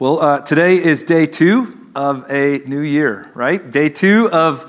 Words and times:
Well, 0.00 0.20
uh, 0.20 0.40
today 0.40 0.82
is 0.82 1.04
day 1.04 1.24
two 1.26 1.78
of 1.94 2.28
a 2.28 2.58
new 2.66 2.80
year, 2.80 3.30
right? 3.32 3.70
Day 3.70 3.88
two 3.88 4.28
of 4.28 4.66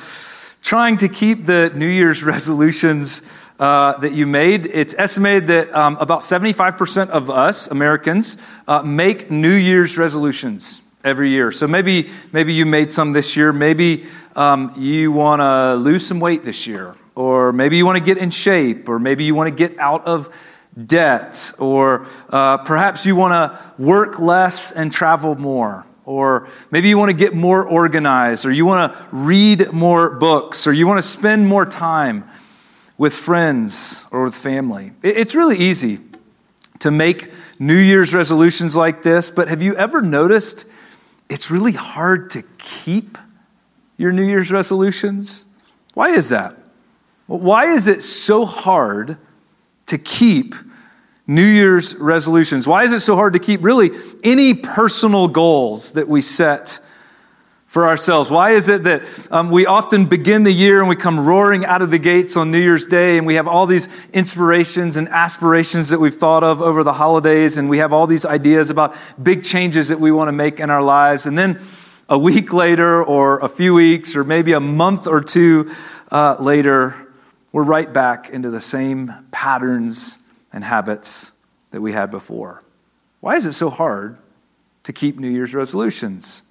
trying 0.61 0.97
to 0.97 1.09
keep 1.09 1.47
the 1.47 1.71
New 1.73 1.87
Year's 1.87 2.23
resolutions 2.23 3.23
uh, 3.57 3.97
that 3.97 4.13
you 4.13 4.27
made. 4.27 4.67
It's 4.67 4.93
estimated 4.95 5.47
that 5.47 5.73
um, 5.73 5.97
about 5.97 6.19
75% 6.19 7.09
of 7.09 7.31
us, 7.31 7.65
Americans, 7.65 8.37
uh, 8.67 8.83
make 8.83 9.31
New 9.31 9.55
Year's 9.55 9.97
resolutions 9.97 10.79
every 11.03 11.31
year. 11.31 11.51
So 11.51 11.67
maybe, 11.67 12.11
maybe 12.31 12.53
you 12.53 12.67
made 12.67 12.93
some 12.93 13.11
this 13.11 13.35
year. 13.35 13.51
Maybe 13.51 14.05
um, 14.35 14.75
you 14.77 15.11
want 15.11 15.39
to 15.39 15.73
lose 15.73 16.05
some 16.05 16.19
weight 16.19 16.45
this 16.45 16.67
year, 16.67 16.93
or 17.15 17.51
maybe 17.51 17.77
you 17.77 17.85
want 17.87 17.97
to 17.97 18.03
get 18.03 18.19
in 18.19 18.29
shape, 18.29 18.87
or 18.87 18.99
maybe 18.99 19.23
you 19.23 19.33
want 19.33 19.47
to 19.47 19.55
get 19.55 19.79
out 19.79 20.05
of 20.05 20.29
debt, 20.85 21.53
or 21.57 22.07
uh, 22.29 22.57
perhaps 22.59 23.05
you 23.05 23.15
want 23.15 23.31
to 23.31 23.81
work 23.81 24.19
less 24.19 24.71
and 24.71 24.91
travel 24.91 25.35
more, 25.35 25.85
or 26.05 26.49
maybe 26.71 26.89
you 26.89 26.97
want 26.97 27.09
to 27.09 27.13
get 27.13 27.33
more 27.33 27.65
organized, 27.65 28.45
or 28.45 28.51
you 28.51 28.65
want 28.65 28.93
to 28.93 29.07
read 29.11 29.71
more 29.71 30.09
books, 30.09 30.67
or 30.67 30.73
you 30.73 30.87
want 30.87 30.97
to 30.97 31.07
spend 31.07 31.47
more 31.47 31.65
time 31.65 32.29
with 32.97 33.13
friends 33.13 34.07
or 34.11 34.23
with 34.23 34.35
family. 34.35 34.91
It's 35.01 35.35
really 35.35 35.57
easy 35.57 35.99
to 36.79 36.91
make 36.91 37.31
New 37.59 37.77
Year's 37.77 38.13
resolutions 38.13 38.75
like 38.75 39.01
this, 39.01 39.31
but 39.31 39.47
have 39.47 39.61
you 39.61 39.75
ever 39.75 40.01
noticed 40.01 40.65
it's 41.29 41.49
really 41.49 41.71
hard 41.71 42.29
to 42.31 42.43
keep 42.57 43.17
your 43.97 44.11
New 44.11 44.23
Year's 44.23 44.51
resolutions? 44.51 45.45
Why 45.93 46.09
is 46.09 46.29
that? 46.29 46.57
Why 47.27 47.65
is 47.65 47.87
it 47.87 48.03
so 48.03 48.45
hard 48.45 49.17
to 49.87 49.97
keep 49.97 50.55
New 51.27 51.45
Year's 51.45 51.95
resolutions? 51.95 52.67
Why 52.67 52.83
is 52.83 52.91
it 52.91 52.99
so 52.99 53.15
hard 53.15 53.33
to 53.33 53.39
keep 53.39 53.63
really 53.63 53.91
any 54.23 54.53
personal 54.53 55.27
goals 55.27 55.93
that 55.93 56.07
we 56.07 56.21
set 56.21 56.79
for 57.65 57.87
ourselves? 57.87 58.29
Why 58.29 58.51
is 58.51 58.69
it 58.69 58.83
that 58.83 59.03
um, 59.31 59.49
we 59.49 59.65
often 59.65 60.05
begin 60.05 60.43
the 60.43 60.51
year 60.51 60.79
and 60.79 60.87
we 60.87 60.95
come 60.95 61.25
roaring 61.25 61.65
out 61.65 61.81
of 61.81 61.91
the 61.91 61.97
gates 61.97 62.37
on 62.37 62.51
New 62.51 62.59
Year's 62.59 62.85
Day 62.85 63.17
and 63.17 63.25
we 63.25 63.35
have 63.35 63.47
all 63.47 63.65
these 63.65 63.89
inspirations 64.13 64.97
and 64.97 65.09
aspirations 65.09 65.89
that 65.89 65.99
we've 65.99 66.15
thought 66.15 66.43
of 66.43 66.61
over 66.61 66.83
the 66.83 66.93
holidays 66.93 67.57
and 67.57 67.69
we 67.69 67.79
have 67.79 67.91
all 67.91 68.07
these 68.07 68.25
ideas 68.25 68.69
about 68.69 68.95
big 69.21 69.43
changes 69.43 69.87
that 69.87 69.99
we 69.99 70.11
want 70.11 70.27
to 70.27 70.31
make 70.31 70.59
in 70.59 70.69
our 70.69 70.83
lives? 70.83 71.25
And 71.25 71.37
then 71.37 71.59
a 72.07 72.17
week 72.17 72.53
later, 72.53 73.03
or 73.03 73.39
a 73.39 73.49
few 73.49 73.73
weeks, 73.73 74.15
or 74.15 74.23
maybe 74.23 74.53
a 74.53 74.59
month 74.59 75.07
or 75.07 75.21
two 75.21 75.71
uh, 76.11 76.35
later, 76.39 77.04
we're 77.55 77.63
right 77.63 77.93
back 77.93 78.31
into 78.31 78.49
the 78.49 78.59
same 78.59 79.13
patterns 79.31 80.19
and 80.51 80.61
habits 80.61 81.31
that 81.71 81.79
we 81.79 81.93
had 81.93 82.11
before. 82.11 82.61
Why 83.21 83.37
is 83.37 83.45
it 83.45 83.53
so 83.53 83.69
hard 83.69 84.17
to 84.83 84.91
keep 84.91 85.17
New 85.17 85.29
Year's 85.29 85.55
resolutions? 85.55 86.43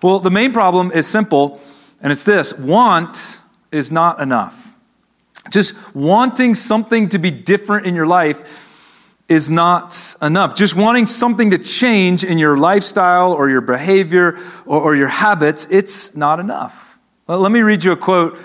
Well, 0.00 0.20
the 0.20 0.30
main 0.30 0.52
problem 0.52 0.92
is 0.92 1.08
simple, 1.08 1.60
and 2.00 2.12
it's 2.12 2.22
this 2.22 2.56
want 2.56 3.40
is 3.72 3.90
not 3.90 4.20
enough. 4.20 4.72
Just 5.50 5.74
wanting 5.92 6.54
something 6.54 7.08
to 7.08 7.18
be 7.18 7.32
different 7.32 7.84
in 7.84 7.96
your 7.96 8.06
life 8.06 8.78
is 9.28 9.50
not 9.50 10.14
enough. 10.22 10.54
Just 10.54 10.76
wanting 10.76 11.06
something 11.08 11.50
to 11.50 11.58
change 11.58 12.22
in 12.22 12.38
your 12.38 12.56
lifestyle 12.56 13.32
or 13.32 13.50
your 13.50 13.60
behavior 13.60 14.38
or, 14.66 14.82
or 14.82 14.94
your 14.94 15.08
habits, 15.08 15.66
it's 15.68 16.14
not 16.14 16.38
enough. 16.38 16.96
Well, 17.26 17.40
let 17.40 17.50
me 17.50 17.58
read 17.58 17.82
you 17.82 17.90
a 17.90 17.96
quote 17.96 18.38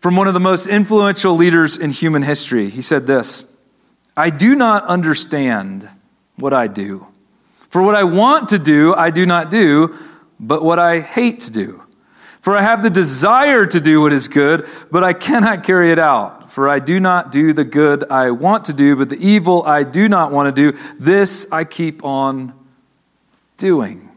from 0.00 0.16
one 0.16 0.26
of 0.26 0.34
the 0.34 0.40
most 0.40 0.66
influential 0.66 1.36
leaders 1.36 1.76
in 1.76 1.90
human 1.90 2.22
history. 2.22 2.70
He 2.70 2.82
said 2.82 3.06
this 3.06 3.44
I 4.16 4.30
do 4.30 4.54
not 4.54 4.84
understand 4.86 5.88
what 6.36 6.52
I 6.52 6.66
do. 6.66 7.06
For 7.68 7.82
what 7.82 7.94
I 7.94 8.04
want 8.04 8.48
to 8.48 8.58
do, 8.58 8.94
I 8.94 9.10
do 9.10 9.24
not 9.24 9.50
do, 9.50 9.96
but 10.40 10.64
what 10.64 10.78
I 10.78 11.00
hate 11.00 11.40
to 11.40 11.50
do. 11.50 11.82
For 12.40 12.56
I 12.56 12.62
have 12.62 12.82
the 12.82 12.90
desire 12.90 13.66
to 13.66 13.80
do 13.80 14.00
what 14.00 14.12
is 14.12 14.28
good, 14.28 14.66
but 14.90 15.04
I 15.04 15.12
cannot 15.12 15.62
carry 15.62 15.92
it 15.92 15.98
out. 15.98 16.50
For 16.50 16.68
I 16.68 16.78
do 16.78 16.98
not 16.98 17.30
do 17.30 17.52
the 17.52 17.64
good 17.64 18.10
I 18.10 18.30
want 18.30 18.64
to 18.64 18.72
do, 18.72 18.96
but 18.96 19.10
the 19.10 19.24
evil 19.24 19.62
I 19.62 19.84
do 19.84 20.08
not 20.08 20.32
want 20.32 20.54
to 20.54 20.72
do, 20.72 20.78
this 20.98 21.46
I 21.52 21.64
keep 21.64 22.02
on 22.02 22.54
doing. 23.58 24.09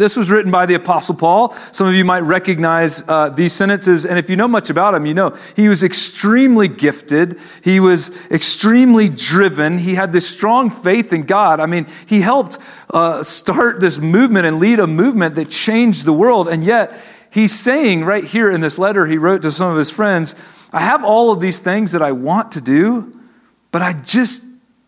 This 0.00 0.16
was 0.16 0.30
written 0.30 0.50
by 0.50 0.64
the 0.64 0.74
Apostle 0.74 1.14
Paul. 1.14 1.54
Some 1.72 1.86
of 1.86 1.92
you 1.92 2.06
might 2.06 2.20
recognize 2.20 3.04
uh, 3.06 3.28
these 3.28 3.52
sentences, 3.52 4.06
and 4.06 4.18
if 4.18 4.30
you 4.30 4.36
know 4.36 4.48
much 4.48 4.70
about 4.70 4.94
him, 4.94 5.04
you 5.04 5.12
know 5.12 5.36
he 5.54 5.68
was 5.68 5.82
extremely 5.82 6.68
gifted. 6.68 7.38
He 7.62 7.80
was 7.80 8.10
extremely 8.30 9.10
driven. 9.10 9.76
He 9.76 9.94
had 9.94 10.10
this 10.10 10.26
strong 10.26 10.70
faith 10.70 11.12
in 11.12 11.24
God. 11.24 11.60
I 11.60 11.66
mean, 11.66 11.86
he 12.06 12.22
helped 12.22 12.58
uh, 12.88 13.22
start 13.22 13.78
this 13.78 13.98
movement 13.98 14.46
and 14.46 14.58
lead 14.58 14.80
a 14.80 14.86
movement 14.86 15.34
that 15.34 15.50
changed 15.50 16.06
the 16.06 16.14
world. 16.14 16.48
And 16.48 16.64
yet, 16.64 16.94
he's 17.30 17.56
saying 17.56 18.02
right 18.02 18.24
here 18.24 18.50
in 18.50 18.62
this 18.62 18.78
letter 18.78 19.04
he 19.06 19.18
wrote 19.18 19.42
to 19.42 19.52
some 19.52 19.70
of 19.70 19.76
his 19.76 19.90
friends, 19.90 20.34
I 20.72 20.80
have 20.80 21.04
all 21.04 21.30
of 21.30 21.40
these 21.40 21.60
things 21.60 21.92
that 21.92 22.00
I 22.00 22.12
want 22.12 22.52
to 22.52 22.62
do, 22.62 23.20
but 23.70 23.82
I 23.82 23.92
just 23.92 24.42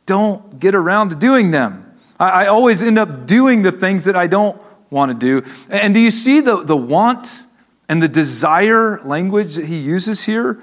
don't 0.07 0.59
get 0.59 0.75
around 0.75 1.11
to 1.11 1.17
doing 1.17 1.51
them. 1.51 1.99
I, 2.19 2.45
I 2.45 2.47
always 2.47 2.83
end 2.83 2.99
up 2.99 3.27
doing 3.27 3.61
the 3.61 3.73
things 3.73 4.07
that 4.07 4.17
I 4.17 4.27
don't 4.27 4.61
want 4.93 5.11
to 5.11 5.43
do. 5.43 5.51
And 5.69 5.93
do 5.95 6.01
you 6.01 6.13
see 6.13 6.41
the, 6.41 6.63
the 6.63 6.77
want 6.77 7.47
and 7.89 8.01
the 8.01 8.09
desire 8.09 9.01
language 9.05 9.57
that 9.57 9.65
he 9.65 9.79
uses 9.79 10.23
here? 10.23 10.63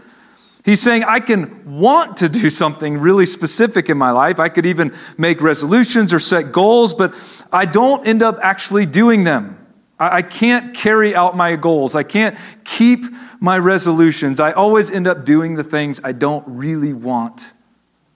He's 0.63 0.81
saying, 0.81 1.03
I 1.03 1.19
can 1.19 1.79
want 1.79 2.17
to 2.17 2.29
do 2.29 2.49
something 2.49 2.99
really 2.99 3.25
specific 3.25 3.89
in 3.89 3.97
my 3.97 4.11
life. 4.11 4.39
I 4.39 4.49
could 4.49 4.65
even 4.65 4.93
make 5.17 5.41
resolutions 5.41 6.13
or 6.13 6.19
set 6.19 6.51
goals, 6.51 6.93
but 6.93 7.15
I 7.51 7.65
don't 7.65 8.05
end 8.07 8.21
up 8.23 8.37
actually 8.41 8.85
doing 8.85 9.23
them. 9.23 9.55
I 10.01 10.21
can't 10.21 10.73
carry 10.73 11.13
out 11.13 11.35
my 11.35 11.57
goals. 11.57 11.93
I 11.93 12.03
can't 12.03 12.37
keep 12.63 13.03
my 13.41 13.57
resolutions. 13.57 14.39
I 14.39 14.53
always 14.53 14.91
end 14.91 15.07
up 15.07 15.25
doing 15.25 15.55
the 15.55 15.63
things 15.63 15.99
I 16.03 16.13
don't 16.13 16.45
really 16.47 16.93
want 16.93 17.51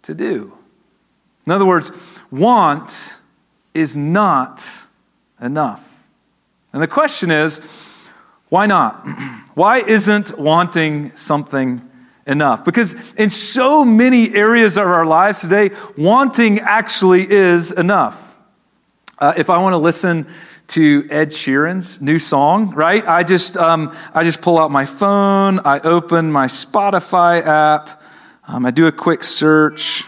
to 0.03 0.13
do. 0.13 0.57
In 1.46 1.52
other 1.52 1.66
words, 1.66 1.91
want 2.31 3.18
is 3.73 3.97
not 3.97 4.66
enough. 5.41 5.92
And 6.73 6.81
the 6.81 6.88
question 6.88 7.31
is, 7.31 7.61
why 8.50 8.66
not? 8.66 9.07
Why 9.53 9.79
isn't 9.79 10.38
wanting 10.38 11.16
something 11.16 11.88
enough? 12.25 12.66
Because 12.66 12.95
in 13.13 13.29
so 13.29 13.85
many 13.85 14.34
areas 14.34 14.78
of 14.78 14.88
our 14.88 15.06
lives 15.06 15.41
today, 15.41 15.69
wanting 15.95 16.59
actually 16.59 17.29
is 17.29 17.72
enough. 17.72 18.35
Uh, 19.19 19.34
if 19.38 19.51
I 19.51 19.59
want 19.59 19.73
to 19.73 19.78
listen 19.78 20.28
to 20.69 21.07
Ed 21.11 21.29
Sheeran's 21.29 22.01
new 22.01 22.17
song, 22.17 22.72
right? 22.73 23.07
I 23.07 23.22
just, 23.22 23.57
um, 23.57 23.95
I 24.16 24.23
just 24.23 24.41
pull 24.41 24.57
out 24.57 24.72
my 24.72 24.85
phone, 24.85 25.59
I 25.59 25.79
open 25.81 26.31
my 26.31 26.47
Spotify 26.47 27.45
app, 27.45 28.01
um, 28.47 28.66
I 28.66 28.72
do 28.72 28.88
a 28.88 28.91
quick 28.91 29.23
search. 29.23 30.03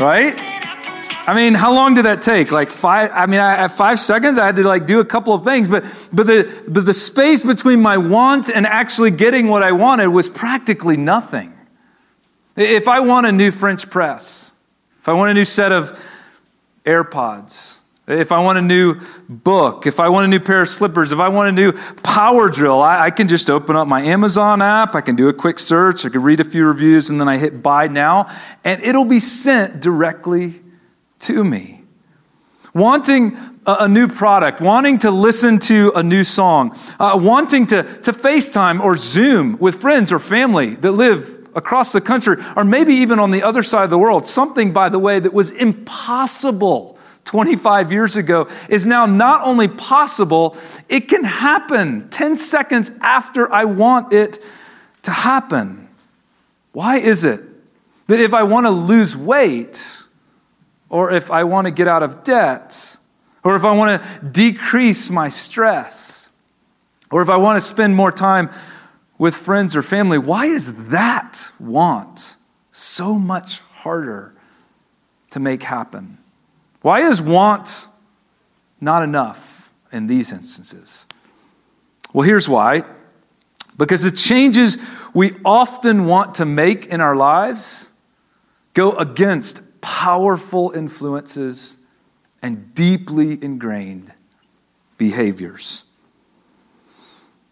Right? 0.00 0.51
I 1.24 1.34
mean, 1.34 1.54
how 1.54 1.72
long 1.72 1.94
did 1.94 2.04
that 2.04 2.22
take? 2.22 2.50
Like 2.50 2.70
five, 2.70 3.10
I 3.14 3.26
mean, 3.26 3.38
I 3.38 3.54
have 3.54 3.72
five 3.74 4.00
seconds. 4.00 4.38
I 4.38 4.46
had 4.46 4.56
to 4.56 4.64
like 4.64 4.86
do 4.86 4.98
a 4.98 5.04
couple 5.04 5.34
of 5.34 5.44
things, 5.44 5.68
but, 5.68 5.84
but 6.12 6.26
the, 6.26 6.64
but 6.66 6.84
the 6.84 6.94
space 6.94 7.44
between 7.44 7.80
my 7.80 7.96
want 7.96 8.50
and 8.50 8.66
actually 8.66 9.12
getting 9.12 9.46
what 9.46 9.62
I 9.62 9.70
wanted 9.72 10.08
was 10.08 10.28
practically 10.28 10.96
nothing. 10.96 11.52
If 12.56 12.88
I 12.88 13.00
want 13.00 13.26
a 13.26 13.32
new 13.32 13.52
French 13.52 13.88
press, 13.88 14.52
if 15.00 15.08
I 15.08 15.12
want 15.12 15.30
a 15.30 15.34
new 15.34 15.44
set 15.44 15.70
of 15.70 15.98
AirPods, 16.84 17.76
if 18.08 18.32
I 18.32 18.40
want 18.40 18.58
a 18.58 18.62
new 18.62 19.00
book, 19.28 19.86
if 19.86 20.00
I 20.00 20.08
want 20.08 20.24
a 20.24 20.28
new 20.28 20.40
pair 20.40 20.62
of 20.62 20.68
slippers, 20.68 21.12
if 21.12 21.20
I 21.20 21.28
want 21.28 21.50
a 21.50 21.52
new 21.52 21.72
power 22.02 22.48
drill, 22.48 22.82
I, 22.82 23.04
I, 23.04 23.10
can 23.10 23.28
just 23.28 23.48
open 23.48 23.76
up 23.76 23.86
my 23.86 24.02
Amazon 24.02 24.60
app. 24.60 24.96
I 24.96 25.00
can 25.00 25.14
do 25.14 25.28
a 25.28 25.32
quick 25.32 25.60
search. 25.60 26.04
I 26.04 26.08
can 26.08 26.20
read 26.22 26.40
a 26.40 26.44
few 26.44 26.66
reviews, 26.66 27.10
and 27.10 27.20
then 27.20 27.28
I 27.28 27.38
hit 27.38 27.62
buy 27.62 27.86
now, 27.86 28.28
and 28.64 28.82
it'll 28.82 29.04
be 29.04 29.20
sent 29.20 29.80
directly 29.80 30.60
to 31.22 31.42
me. 31.42 31.82
Wanting 32.74 33.36
a, 33.66 33.88
new 33.88 34.08
product, 34.08 34.60
wanting 34.60 34.98
to 35.00 35.10
listen 35.10 35.58
to 35.60 35.92
a 35.94 36.02
new 36.02 36.24
song, 36.24 36.76
uh, 36.98 37.18
wanting 37.20 37.66
to, 37.68 37.82
to 37.82 38.12
FaceTime 38.12 38.80
or 38.80 38.96
Zoom 38.96 39.58
with 39.58 39.80
friends 39.80 40.10
or 40.10 40.18
family 40.18 40.74
that 40.76 40.92
live 40.92 41.48
across 41.54 41.92
the 41.92 42.00
country, 42.00 42.42
or 42.56 42.64
maybe 42.64 42.94
even 42.94 43.18
on 43.18 43.30
the 43.30 43.42
other 43.42 43.62
side 43.62 43.84
of 43.84 43.90
the 43.90 43.98
world. 43.98 44.26
Something, 44.26 44.72
by 44.72 44.88
the 44.88 44.98
way, 44.98 45.20
that 45.20 45.32
was 45.32 45.50
impossible 45.50 46.98
25 47.24 47.92
years 47.92 48.16
ago 48.16 48.48
is 48.68 48.86
now 48.86 49.06
not 49.06 49.42
only 49.42 49.68
possible, 49.68 50.56
it 50.88 51.08
can 51.08 51.24
happen 51.24 52.08
10 52.10 52.36
seconds 52.36 52.90
after 53.00 53.52
I 53.52 53.64
want 53.64 54.12
it 54.12 54.42
to 55.02 55.10
happen. 55.10 55.88
Why 56.72 56.98
is 56.98 57.24
it 57.24 57.42
that 58.06 58.18
if 58.18 58.34
I 58.34 58.42
want 58.42 58.66
to 58.66 58.70
lose 58.70 59.16
weight, 59.16 59.84
or 60.92 61.10
if 61.10 61.30
I 61.30 61.44
want 61.44 61.64
to 61.64 61.70
get 61.70 61.88
out 61.88 62.02
of 62.02 62.22
debt, 62.22 62.98
or 63.42 63.56
if 63.56 63.64
I 63.64 63.72
want 63.72 64.02
to 64.02 64.28
decrease 64.28 65.08
my 65.08 65.30
stress, 65.30 66.28
or 67.10 67.22
if 67.22 67.30
I 67.30 67.38
want 67.38 67.58
to 67.58 67.66
spend 67.66 67.96
more 67.96 68.12
time 68.12 68.50
with 69.16 69.34
friends 69.34 69.74
or 69.74 69.82
family, 69.82 70.18
why 70.18 70.46
is 70.46 70.88
that 70.88 71.50
want 71.58 72.36
so 72.72 73.18
much 73.18 73.60
harder 73.70 74.34
to 75.30 75.40
make 75.40 75.62
happen? 75.62 76.18
Why 76.82 77.00
is 77.00 77.22
want 77.22 77.88
not 78.78 79.02
enough 79.02 79.70
in 79.92 80.08
these 80.08 80.30
instances? 80.30 81.06
Well, 82.12 82.26
here's 82.26 82.50
why. 82.50 82.84
Because 83.78 84.02
the 84.02 84.10
changes 84.10 84.76
we 85.14 85.36
often 85.42 86.04
want 86.04 86.34
to 86.34 86.44
make 86.44 86.84
in 86.84 87.00
our 87.00 87.16
lives 87.16 87.88
go 88.74 88.92
against 88.92 89.62
powerful 89.82 90.72
influences 90.74 91.76
and 92.40 92.74
deeply 92.74 93.38
ingrained 93.42 94.10
behaviors. 94.96 95.84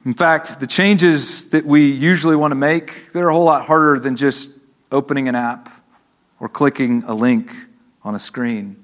In 0.06 0.14
fact, 0.14 0.60
the 0.60 0.66
changes 0.66 1.50
that 1.50 1.66
we 1.66 1.90
usually 1.90 2.36
want 2.36 2.52
to 2.52 2.56
make, 2.56 3.12
they're 3.12 3.28
a 3.28 3.34
whole 3.34 3.44
lot 3.44 3.66
harder 3.66 3.98
than 3.98 4.16
just 4.16 4.58
opening 4.90 5.28
an 5.28 5.34
app 5.34 5.70
or 6.38 6.48
clicking 6.48 7.02
a 7.06 7.14
link 7.14 7.52
on 8.02 8.14
a 8.14 8.18
screen. 8.18 8.82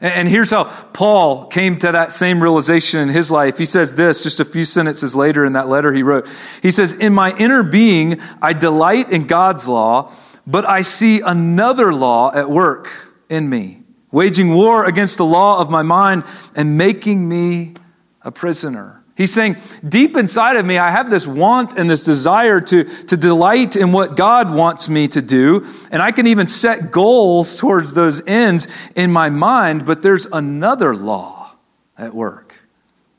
And 0.00 0.28
here's 0.28 0.50
how 0.50 0.64
Paul 0.64 1.46
came 1.46 1.78
to 1.78 1.92
that 1.92 2.12
same 2.12 2.42
realization 2.42 3.00
in 3.00 3.08
his 3.08 3.30
life. 3.30 3.56
He 3.56 3.64
says 3.64 3.94
this 3.94 4.22
just 4.22 4.40
a 4.40 4.44
few 4.44 4.66
sentences 4.66 5.16
later 5.16 5.44
in 5.44 5.54
that 5.54 5.68
letter 5.68 5.92
he 5.92 6.02
wrote. 6.02 6.28
He 6.62 6.70
says, 6.70 6.92
In 6.92 7.14
my 7.14 7.34
inner 7.36 7.62
being, 7.62 8.20
I 8.42 8.52
delight 8.52 9.10
in 9.10 9.26
God's 9.26 9.66
law, 9.68 10.12
but 10.46 10.68
I 10.68 10.82
see 10.82 11.20
another 11.20 11.92
law 11.92 12.32
at 12.32 12.48
work 12.48 12.90
in 13.28 13.48
me, 13.48 13.82
waging 14.10 14.54
war 14.54 14.86
against 14.86 15.16
the 15.16 15.24
law 15.24 15.60
of 15.60 15.70
my 15.70 15.82
mind 15.82 16.24
and 16.54 16.78
making 16.78 17.28
me 17.28 17.74
a 18.22 18.30
prisoner. 18.30 19.02
He's 19.16 19.32
saying, 19.32 19.56
deep 19.88 20.14
inside 20.14 20.56
of 20.56 20.66
me, 20.66 20.76
I 20.76 20.90
have 20.90 21.08
this 21.08 21.26
want 21.26 21.78
and 21.78 21.88
this 21.88 22.02
desire 22.02 22.60
to, 22.60 22.84
to 22.84 23.16
delight 23.16 23.74
in 23.74 23.90
what 23.90 24.14
God 24.14 24.54
wants 24.54 24.90
me 24.90 25.08
to 25.08 25.22
do. 25.22 25.66
And 25.90 26.02
I 26.02 26.12
can 26.12 26.26
even 26.26 26.46
set 26.46 26.90
goals 26.90 27.56
towards 27.56 27.94
those 27.94 28.20
ends 28.26 28.68
in 28.94 29.10
my 29.10 29.30
mind, 29.30 29.86
but 29.86 30.02
there's 30.02 30.26
another 30.26 30.94
law 30.94 31.52
at 31.96 32.14
work. 32.14 32.54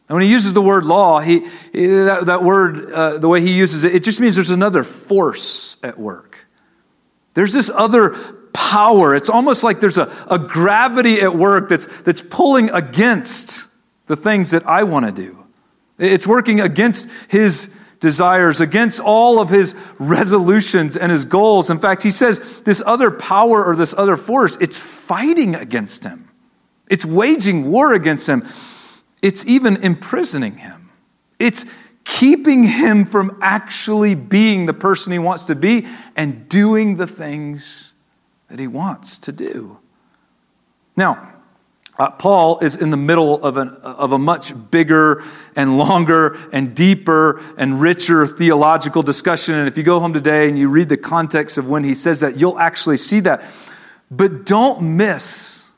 And 0.07 0.15
when 0.15 0.23
he 0.23 0.31
uses 0.31 0.53
the 0.53 0.61
word 0.61 0.85
law, 0.85 1.19
he, 1.19 1.39
that, 1.73 2.27
that 2.27 2.43
word, 2.43 2.91
uh, 2.91 3.17
the 3.17 3.27
way 3.27 3.41
he 3.41 3.53
uses 3.53 3.83
it, 3.83 3.95
it 3.95 4.03
just 4.03 4.19
means 4.19 4.35
there's 4.35 4.51
another 4.51 4.83
force 4.83 5.77
at 5.81 5.97
work. 5.97 6.26
There's 7.37 7.53
this 7.53 7.69
other 7.69 8.17
power. 8.51 9.15
It's 9.15 9.29
almost 9.29 9.63
like 9.63 9.79
there's 9.79 9.99
a, 9.99 10.11
a 10.27 10.39
gravity 10.39 11.21
at 11.21 11.35
work 11.35 11.69
that's, 11.69 11.85
that's 12.01 12.19
pulling 12.19 12.71
against 12.71 13.67
the 14.07 14.15
things 14.15 14.49
that 14.49 14.65
I 14.65 14.81
want 14.81 15.05
to 15.05 15.11
do. 15.11 15.45
It's 15.99 16.25
working 16.25 16.61
against 16.61 17.07
his 17.27 17.71
desires, 17.99 18.59
against 18.59 18.99
all 18.99 19.39
of 19.39 19.51
his 19.51 19.75
resolutions 19.99 20.97
and 20.97 21.11
his 21.11 21.25
goals. 21.25 21.69
In 21.69 21.77
fact, 21.77 22.01
he 22.01 22.09
says 22.09 22.61
this 22.61 22.81
other 22.83 23.11
power 23.11 23.63
or 23.63 23.75
this 23.75 23.93
other 23.95 24.17
force, 24.17 24.57
it's 24.59 24.79
fighting 24.79 25.53
against 25.53 26.03
him. 26.03 26.31
It's 26.89 27.05
waging 27.05 27.69
war 27.69 27.93
against 27.93 28.27
him. 28.27 28.47
It's 29.21 29.45
even 29.45 29.77
imprisoning 29.77 30.57
him. 30.57 30.89
It's 31.37 31.67
keeping 32.07 32.63
him 32.63 33.03
from 33.03 33.37
actually 33.41 34.15
being 34.15 34.65
the 34.65 34.73
person 34.73 35.11
he 35.11 35.19
wants 35.19 35.43
to 35.43 35.55
be 35.55 35.85
and 36.15 36.47
doing 36.47 36.95
the 36.95 37.05
things 37.05 37.91
that 38.49 38.57
he 38.57 38.65
wants 38.65 39.17
to 39.17 39.33
do. 39.33 39.77
Now, 40.95 41.33
uh, 41.99 42.11
Paul 42.11 42.59
is 42.59 42.75
in 42.75 42.91
the 42.91 42.97
middle 42.97 43.43
of, 43.43 43.57
an, 43.57 43.69
of 43.83 44.13
a 44.13 44.17
much 44.17 44.53
bigger 44.71 45.21
and 45.53 45.77
longer 45.77 46.37
and 46.53 46.73
deeper 46.73 47.41
and 47.57 47.81
richer 47.81 48.25
theological 48.25 49.03
discussion. 49.03 49.55
And 49.55 49.67
if 49.67 49.77
you 49.77 49.83
go 49.83 49.99
home 49.99 50.13
today 50.13 50.47
and 50.47 50.57
you 50.57 50.69
read 50.69 50.87
the 50.87 50.97
context 50.97 51.57
of 51.57 51.67
when 51.67 51.83
he 51.83 51.93
says 51.93 52.21
that, 52.21 52.39
you'll 52.39 52.57
actually 52.57 52.97
see 52.97 53.19
that. 53.21 53.43
But 54.09 54.45
don't 54.45 54.95
miss, 54.95 55.69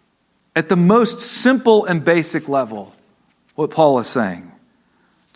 at 0.55 0.69
the 0.69 0.75
most 0.75 1.21
simple 1.21 1.85
and 1.85 2.05
basic 2.05 2.47
level, 2.47 2.93
what 3.55 3.71
Paul 3.71 3.97
is 3.97 4.07
saying. 4.07 4.51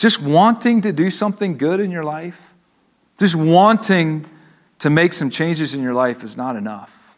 Just 0.03 0.21
wanting 0.21 0.81
to 0.81 0.91
do 0.91 1.09
something 1.09 1.57
good 1.57 1.79
in 1.79 1.89
your 1.89 2.03
life, 2.03 2.53
just 3.19 3.35
wanting 3.35 4.25
to 4.79 4.89
make 4.89 5.13
some 5.13 5.29
changes 5.29 5.75
in 5.75 5.81
your 5.81 5.93
life 5.93 6.25
is 6.25 6.35
not 6.35 6.57
enough. 6.57 7.15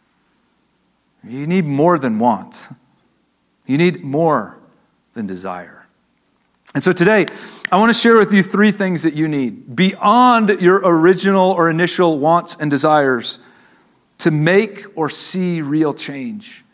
You 1.24 1.48
need 1.48 1.64
more 1.64 1.98
than 1.98 2.20
want. 2.20 2.68
You 3.66 3.76
need 3.76 4.04
more 4.04 4.56
than 5.14 5.26
desire. 5.26 5.84
And 6.76 6.84
so 6.84 6.92
today, 6.92 7.26
I 7.72 7.76
want 7.76 7.92
to 7.92 8.00
share 8.00 8.18
with 8.18 8.32
you 8.32 8.44
three 8.44 8.70
things 8.70 9.02
that 9.02 9.14
you 9.14 9.26
need 9.26 9.74
beyond 9.74 10.48
your 10.60 10.76
original 10.84 11.50
or 11.50 11.68
initial 11.68 12.20
wants 12.20 12.54
and 12.54 12.70
desires 12.70 13.40
to 14.18 14.30
make 14.30 14.86
or 14.94 15.10
see 15.10 15.60
real 15.60 15.92
change 15.92 16.64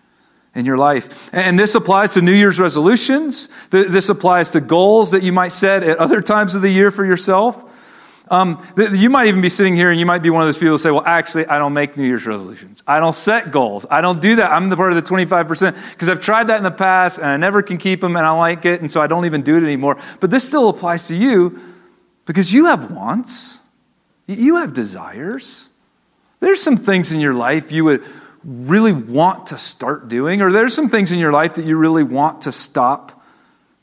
in 0.54 0.66
your 0.66 0.76
life. 0.76 1.30
And 1.32 1.58
this 1.58 1.74
applies 1.74 2.10
to 2.14 2.22
New 2.22 2.32
Year's 2.32 2.58
resolutions. 2.58 3.48
This 3.70 4.08
applies 4.08 4.50
to 4.52 4.60
goals 4.60 5.12
that 5.12 5.22
you 5.22 5.32
might 5.32 5.52
set 5.52 5.82
at 5.82 5.98
other 5.98 6.20
times 6.20 6.54
of 6.54 6.62
the 6.62 6.70
year 6.70 6.90
for 6.90 7.04
yourself. 7.04 7.70
Um, 8.28 8.64
you 8.94 9.10
might 9.10 9.26
even 9.26 9.42
be 9.42 9.48
sitting 9.48 9.76
here 9.76 9.90
and 9.90 10.00
you 10.00 10.06
might 10.06 10.22
be 10.22 10.30
one 10.30 10.42
of 10.42 10.46
those 10.46 10.56
people 10.56 10.70
who 10.70 10.78
say, 10.78 10.90
Well, 10.90 11.04
actually, 11.04 11.46
I 11.46 11.58
don't 11.58 11.74
make 11.74 11.96
New 11.96 12.06
Year's 12.06 12.26
resolutions. 12.26 12.82
I 12.86 12.98
don't 12.98 13.14
set 13.14 13.50
goals. 13.50 13.84
I 13.90 14.00
don't 14.00 14.22
do 14.22 14.36
that. 14.36 14.50
I'm 14.50 14.70
the 14.70 14.76
part 14.76 14.92
of 14.92 14.96
the 14.96 15.10
25% 15.10 15.90
because 15.90 16.08
I've 16.08 16.20
tried 16.20 16.46
that 16.46 16.56
in 16.56 16.62
the 16.62 16.70
past 16.70 17.18
and 17.18 17.26
I 17.26 17.36
never 17.36 17.62
can 17.62 17.78
keep 17.78 18.00
them 18.00 18.16
and 18.16 18.24
I 18.24 18.30
like 18.30 18.64
it. 18.64 18.80
And 18.80 18.90
so 18.90 19.02
I 19.02 19.06
don't 19.06 19.26
even 19.26 19.42
do 19.42 19.56
it 19.56 19.62
anymore. 19.62 19.98
But 20.20 20.30
this 20.30 20.44
still 20.44 20.68
applies 20.68 21.08
to 21.08 21.16
you 21.16 21.60
because 22.24 22.52
you 22.52 22.66
have 22.66 22.90
wants, 22.90 23.58
you 24.26 24.56
have 24.56 24.72
desires. 24.72 25.68
There's 26.40 26.62
some 26.62 26.76
things 26.76 27.12
in 27.12 27.20
your 27.20 27.34
life 27.34 27.70
you 27.70 27.84
would 27.84 28.04
really 28.44 28.92
want 28.92 29.48
to 29.48 29.58
start 29.58 30.08
doing, 30.08 30.42
or 30.42 30.52
there's 30.52 30.74
some 30.74 30.88
things 30.88 31.12
in 31.12 31.18
your 31.18 31.32
life 31.32 31.54
that 31.54 31.64
you 31.64 31.76
really 31.76 32.02
want 32.02 32.42
to 32.42 32.52
stop 32.52 33.22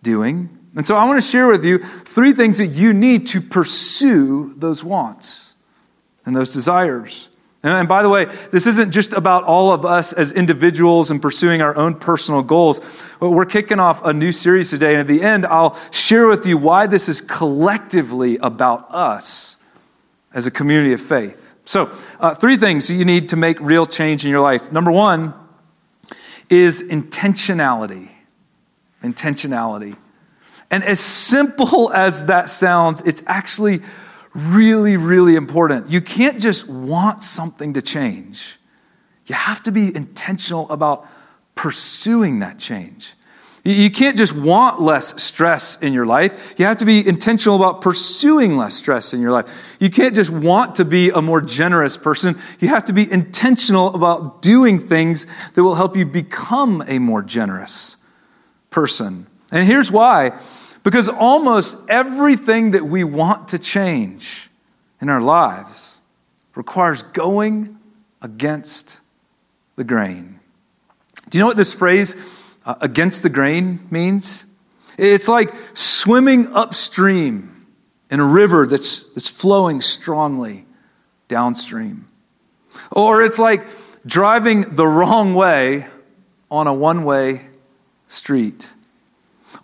doing. 0.03 0.49
And 0.75 0.85
so 0.85 0.95
I 0.95 1.05
want 1.05 1.21
to 1.21 1.27
share 1.27 1.47
with 1.47 1.65
you 1.65 1.79
three 1.79 2.33
things 2.33 2.59
that 2.59 2.67
you 2.67 2.93
need 2.93 3.27
to 3.27 3.41
pursue 3.41 4.53
those 4.55 4.83
wants 4.83 5.53
and 6.25 6.35
those 6.35 6.53
desires. 6.53 7.29
And 7.61 7.89
by 7.89 8.03
the 8.03 8.09
way, 8.09 8.25
this 8.51 8.67
isn't 8.67 8.91
just 8.91 9.11
about 9.11 9.43
all 9.43 9.73
of 9.73 9.85
us 9.85 10.13
as 10.13 10.31
individuals 10.31 11.11
and 11.11 11.21
pursuing 11.21 11.61
our 11.61 11.75
own 11.75 11.95
personal 11.95 12.41
goals. 12.41 12.79
We're 13.19 13.45
kicking 13.45 13.79
off 13.79 14.05
a 14.05 14.13
new 14.13 14.31
series 14.31 14.69
today. 14.69 14.91
And 14.91 15.01
at 15.01 15.07
the 15.07 15.21
end, 15.21 15.45
I'll 15.45 15.77
share 15.91 16.27
with 16.27 16.45
you 16.45 16.57
why 16.57 16.87
this 16.87 17.09
is 17.09 17.19
collectively 17.19 18.37
about 18.37 18.89
us 18.91 19.57
as 20.33 20.45
a 20.45 20.51
community 20.51 20.93
of 20.93 21.01
faith. 21.01 21.48
So, 21.69 21.95
uh, 22.19 22.33
three 22.33 22.57
things 22.57 22.89
you 22.89 23.05
need 23.05 23.29
to 23.29 23.35
make 23.35 23.59
real 23.59 23.85
change 23.85 24.25
in 24.25 24.31
your 24.31 24.41
life. 24.41 24.71
Number 24.71 24.89
one 24.89 25.35
is 26.49 26.81
intentionality. 26.81 28.09
Intentionality. 29.03 29.95
And 30.71 30.83
as 30.83 30.99
simple 30.99 31.93
as 31.93 32.25
that 32.25 32.49
sounds, 32.49 33.01
it's 33.01 33.21
actually 33.27 33.83
really, 34.33 34.97
really 34.97 35.35
important. 35.35 35.91
You 35.91 36.01
can't 36.01 36.39
just 36.41 36.67
want 36.67 37.21
something 37.21 37.73
to 37.73 37.83
change, 37.83 38.57
you 39.27 39.35
have 39.35 39.61
to 39.61 39.71
be 39.71 39.95
intentional 39.95 40.67
about 40.71 41.05
pursuing 41.53 42.39
that 42.39 42.57
change. 42.57 43.13
You 43.63 43.91
can't 43.91 44.17
just 44.17 44.33
want 44.33 44.81
less 44.81 45.21
stress 45.21 45.77
in 45.81 45.91
your 45.91 46.05
life. 46.05 46.55
You 46.57 46.65
have 46.65 46.77
to 46.77 46.85
be 46.85 47.05
intentional 47.05 47.57
about 47.57 47.81
pursuing 47.81 48.55
less 48.55 48.73
stress 48.73 49.13
in 49.13 49.21
your 49.21 49.31
life. 49.31 49.75
You 49.79 49.89
can't 49.89 50.15
just 50.15 50.31
want 50.31 50.75
to 50.75 50.85
be 50.85 51.09
a 51.09 51.21
more 51.21 51.41
generous 51.41 51.97
person. 51.97 52.39
You 52.59 52.69
have 52.69 52.85
to 52.85 52.93
be 52.93 53.11
intentional 53.11 53.93
about 53.93 54.41
doing 54.41 54.79
things 54.79 55.27
that 55.53 55.63
will 55.63 55.75
help 55.75 55.97
you 55.97 56.05
become 56.05 56.83
a 56.87 56.99
more 56.99 57.21
generous 57.21 57.97
person. 58.71 59.27
And 59.51 59.67
here's 59.67 59.91
why 59.91 60.39
because 60.83 61.09
almost 61.09 61.77
everything 61.89 62.71
that 62.71 62.85
we 62.85 63.03
want 63.03 63.49
to 63.49 63.59
change 63.59 64.49
in 65.01 65.09
our 65.09 65.21
lives 65.21 65.99
requires 66.55 67.03
going 67.03 67.77
against 68.21 68.99
the 69.75 69.83
grain. 69.83 70.39
Do 71.29 71.37
you 71.37 71.41
know 71.41 71.47
what 71.47 71.57
this 71.57 71.73
phrase, 71.73 72.15
uh, 72.69 72.75
against 72.81 73.23
the 73.23 73.29
grain, 73.29 73.79
means? 73.89 74.45
It's 74.95 75.27
like 75.27 75.51
swimming 75.73 76.53
upstream 76.53 77.65
in 78.11 78.19
a 78.19 78.25
river 78.25 78.67
that's, 78.67 79.09
that's 79.13 79.27
flowing 79.27 79.81
strongly 79.81 80.65
downstream. 81.27 82.07
Or 82.91 83.23
it's 83.23 83.39
like 83.39 83.65
driving 84.05 84.75
the 84.75 84.87
wrong 84.87 85.33
way 85.33 85.87
on 86.51 86.67
a 86.67 86.73
one 86.73 87.05
way 87.05 87.47
street. 88.07 88.69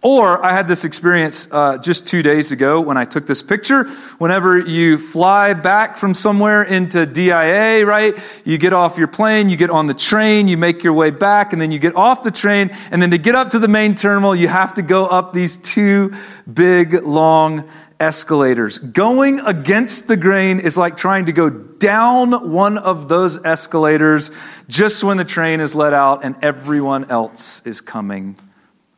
Or 0.02 0.44
I 0.46 0.52
had 0.52 0.68
this 0.68 0.86
experience 0.86 1.48
uh, 1.52 1.78
just 1.78 2.06
two 2.06 2.22
days 2.22 2.52
ago 2.52 2.80
when 2.80 2.98
I 2.98 3.06
took 3.06 3.26
this 3.26 3.42
picture. 3.42 3.86
Whenever 4.20 4.60
you 4.60 4.98
fly 4.98 5.54
back 5.54 5.98
from 5.98 6.14
somewhere 6.14 6.64
into 6.64 7.06
DIA, 7.06 7.86
right? 7.86 8.16
You 8.44 8.58
get 8.58 8.74
off 8.74 8.98
your 8.98 9.08
plane, 9.08 9.50
you 9.50 9.58
get 9.58 9.70
on 9.70 9.88
the 9.88 9.94
train, 9.94 10.48
you 10.48 10.58
make 10.58 10.84
your 10.84 10.94
way 10.94 11.10
back, 11.10 11.54
and 11.54 11.62
then 11.62 11.72
you 11.72 11.80
get 11.80 11.96
off 11.96 12.24
the 12.24 12.32
train. 12.32 12.70
And 12.92 13.02
then 13.02 13.12
to 13.12 13.18
get 13.18 13.36
up 13.36 13.52
to 13.52 13.60
the 13.60 13.68
main 13.68 13.96
terminal, 13.96 14.36
you 14.36 14.48
have 14.48 14.76
to 14.76 14.82
go 14.82 15.08
up 15.08 15.34
these 15.34 15.58
two 15.58 16.14
big, 16.54 16.94
long 17.04 17.68
escalators. 18.00 18.78
Going 18.78 19.40
against 19.40 20.08
the 20.08 20.18
grain 20.18 20.60
is 20.60 20.78
like 20.78 20.98
trying 20.98 21.26
to 21.26 21.32
go 21.32 21.50
down 21.50 22.52
one 22.52 22.78
of 22.78 23.08
those 23.08 23.44
escalators 23.44 24.32
just 24.68 25.04
when 25.04 25.18
the 25.18 25.26
train 25.26 25.62
is 25.62 25.76
let 25.76 25.94
out 25.94 26.24
and 26.24 26.36
everyone 26.42 27.10
else 27.10 27.62
is 27.66 27.82
coming 27.82 28.38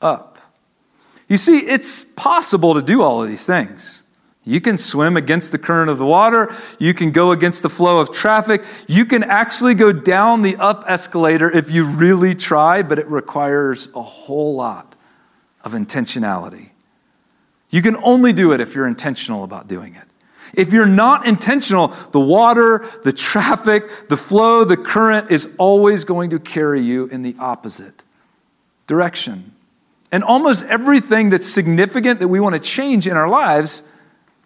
up. 0.02 0.37
You 1.28 1.38
see, 1.38 1.60
it's 1.60 2.04
possible 2.04 2.74
to 2.76 2.82
do 2.82 3.02
all 3.02 3.22
of 3.22 3.30
these 3.30 3.46
things. 3.46 4.04
You 4.48 4.62
can 4.62 4.78
swim 4.78 5.18
against 5.18 5.52
the 5.52 5.58
current 5.58 5.90
of 5.90 5.98
the 5.98 6.06
water. 6.06 6.56
You 6.80 6.94
can 6.94 7.12
go 7.12 7.32
against 7.32 7.64
the 7.64 7.70
flow 7.70 8.00
of 8.00 8.14
traffic. 8.14 8.64
You 8.88 9.04
can 9.04 9.24
actually 9.24 9.74
go 9.74 9.92
down 9.92 10.42
the 10.42 10.56
up 10.56 10.86
escalator 10.88 11.52
if 11.52 11.70
you 11.70 11.84
really 11.84 12.34
try, 12.34 12.82
but 12.82 12.98
it 12.98 13.08
requires 13.08 13.90
a 13.94 14.02
whole 14.02 14.56
lot 14.56 14.96
of 15.66 15.74
intentionality. 15.74 16.70
You 17.70 17.82
can 17.82 17.98
only 17.98 18.32
do 18.32 18.54
it 18.54 18.62
if 18.62 18.74
you're 18.74 18.88
intentional 18.88 19.44
about 19.44 19.68
doing 19.68 19.96
it. 19.96 20.04
If 20.54 20.72
you're 20.72 20.86
not 20.86 21.28
intentional, 21.28 21.90
the 22.12 22.22
water, 22.22 22.90
the 23.04 23.12
traffic, 23.12 24.08
the 24.08 24.16
flow, 24.16 24.64
the 24.64 24.78
current 24.78 25.30
is 25.30 25.50
always 25.58 26.06
going 26.06 26.30
to 26.30 26.40
carry 26.40 26.82
you 26.82 27.08
in 27.08 27.22
the 27.22 27.36
opposite 27.38 28.06
direction. 28.88 29.52
And 30.12 30.24
almost 30.24 30.66
everything 30.66 31.30
that's 31.30 31.46
significant 31.46 32.20
that 32.20 32.28
we 32.28 32.40
want 32.40 32.54
to 32.54 32.60
change 32.60 33.08
in 33.08 33.18
our 33.18 33.28
lives 33.28 33.84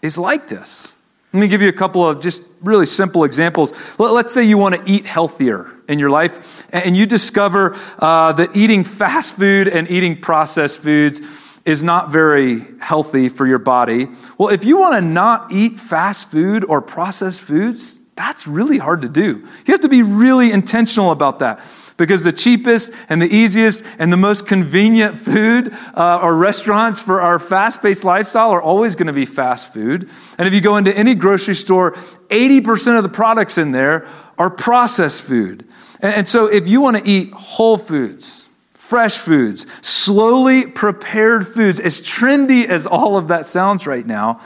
is 0.01 0.17
like 0.17 0.47
this. 0.47 0.91
Let 1.33 1.39
me 1.39 1.47
give 1.47 1.61
you 1.61 1.69
a 1.69 1.73
couple 1.73 2.05
of 2.05 2.19
just 2.19 2.43
really 2.61 2.85
simple 2.85 3.23
examples. 3.23 3.73
Let's 3.97 4.33
say 4.33 4.43
you 4.43 4.57
want 4.57 4.75
to 4.75 4.91
eat 4.91 5.05
healthier 5.05 5.71
in 5.87 5.97
your 5.97 6.09
life, 6.09 6.65
and 6.71 6.95
you 6.95 7.05
discover 7.05 7.77
uh, 7.99 8.33
that 8.33 8.55
eating 8.55 8.83
fast 8.83 9.35
food 9.35 9.67
and 9.67 9.89
eating 9.89 10.19
processed 10.19 10.79
foods 10.79 11.21
is 11.63 11.83
not 11.83 12.11
very 12.11 12.65
healthy 12.79 13.29
for 13.29 13.45
your 13.45 13.59
body. 13.59 14.07
Well, 14.37 14.49
if 14.49 14.65
you 14.65 14.79
want 14.79 14.95
to 14.95 15.01
not 15.01 15.51
eat 15.51 15.79
fast 15.79 16.31
food 16.31 16.65
or 16.65 16.81
processed 16.81 17.41
foods, 17.41 17.99
that's 18.15 18.47
really 18.47 18.77
hard 18.77 19.03
to 19.03 19.09
do. 19.09 19.47
You 19.65 19.71
have 19.71 19.81
to 19.81 19.89
be 19.89 20.01
really 20.01 20.51
intentional 20.51 21.11
about 21.11 21.39
that 21.39 21.59
because 22.01 22.23
the 22.23 22.31
cheapest 22.31 22.91
and 23.09 23.21
the 23.21 23.27
easiest 23.27 23.85
and 23.99 24.11
the 24.11 24.17
most 24.17 24.47
convenient 24.47 25.15
food 25.15 25.71
uh, 25.95 26.17
or 26.17 26.35
restaurants 26.35 26.99
for 26.99 27.21
our 27.21 27.37
fast 27.37 27.79
paced 27.79 28.03
lifestyle 28.03 28.49
are 28.49 28.61
always 28.61 28.95
going 28.95 29.05
to 29.05 29.13
be 29.13 29.23
fast 29.23 29.71
food. 29.71 30.09
And 30.39 30.47
if 30.47 30.53
you 30.55 30.61
go 30.61 30.77
into 30.77 30.91
any 30.97 31.13
grocery 31.13 31.53
store, 31.53 31.91
80% 32.29 32.97
of 32.97 33.03
the 33.03 33.09
products 33.09 33.59
in 33.59 33.71
there 33.71 34.07
are 34.39 34.49
processed 34.49 35.21
food. 35.21 35.67
And, 35.99 36.15
and 36.15 36.27
so 36.27 36.47
if 36.47 36.67
you 36.67 36.81
want 36.81 36.97
to 36.97 37.07
eat 37.07 37.33
whole 37.33 37.77
foods, 37.77 38.47
fresh 38.73 39.19
foods, 39.19 39.67
slowly 39.81 40.65
prepared 40.65 41.47
foods, 41.47 41.79
as 41.79 42.01
trendy 42.01 42.65
as 42.65 42.87
all 42.87 43.15
of 43.15 43.27
that 43.27 43.45
sounds 43.45 43.85
right 43.85 44.07
now, 44.07 44.41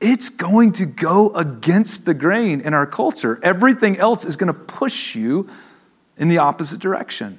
it's 0.00 0.30
going 0.30 0.72
to 0.72 0.86
go 0.86 1.34
against 1.34 2.06
the 2.06 2.14
grain 2.14 2.62
in 2.62 2.72
our 2.72 2.86
culture. 2.86 3.38
Everything 3.42 3.98
else 3.98 4.24
is 4.24 4.36
going 4.36 4.52
to 4.52 4.58
push 4.58 5.14
you 5.14 5.50
in 6.18 6.28
the 6.28 6.38
opposite 6.38 6.80
direction. 6.80 7.38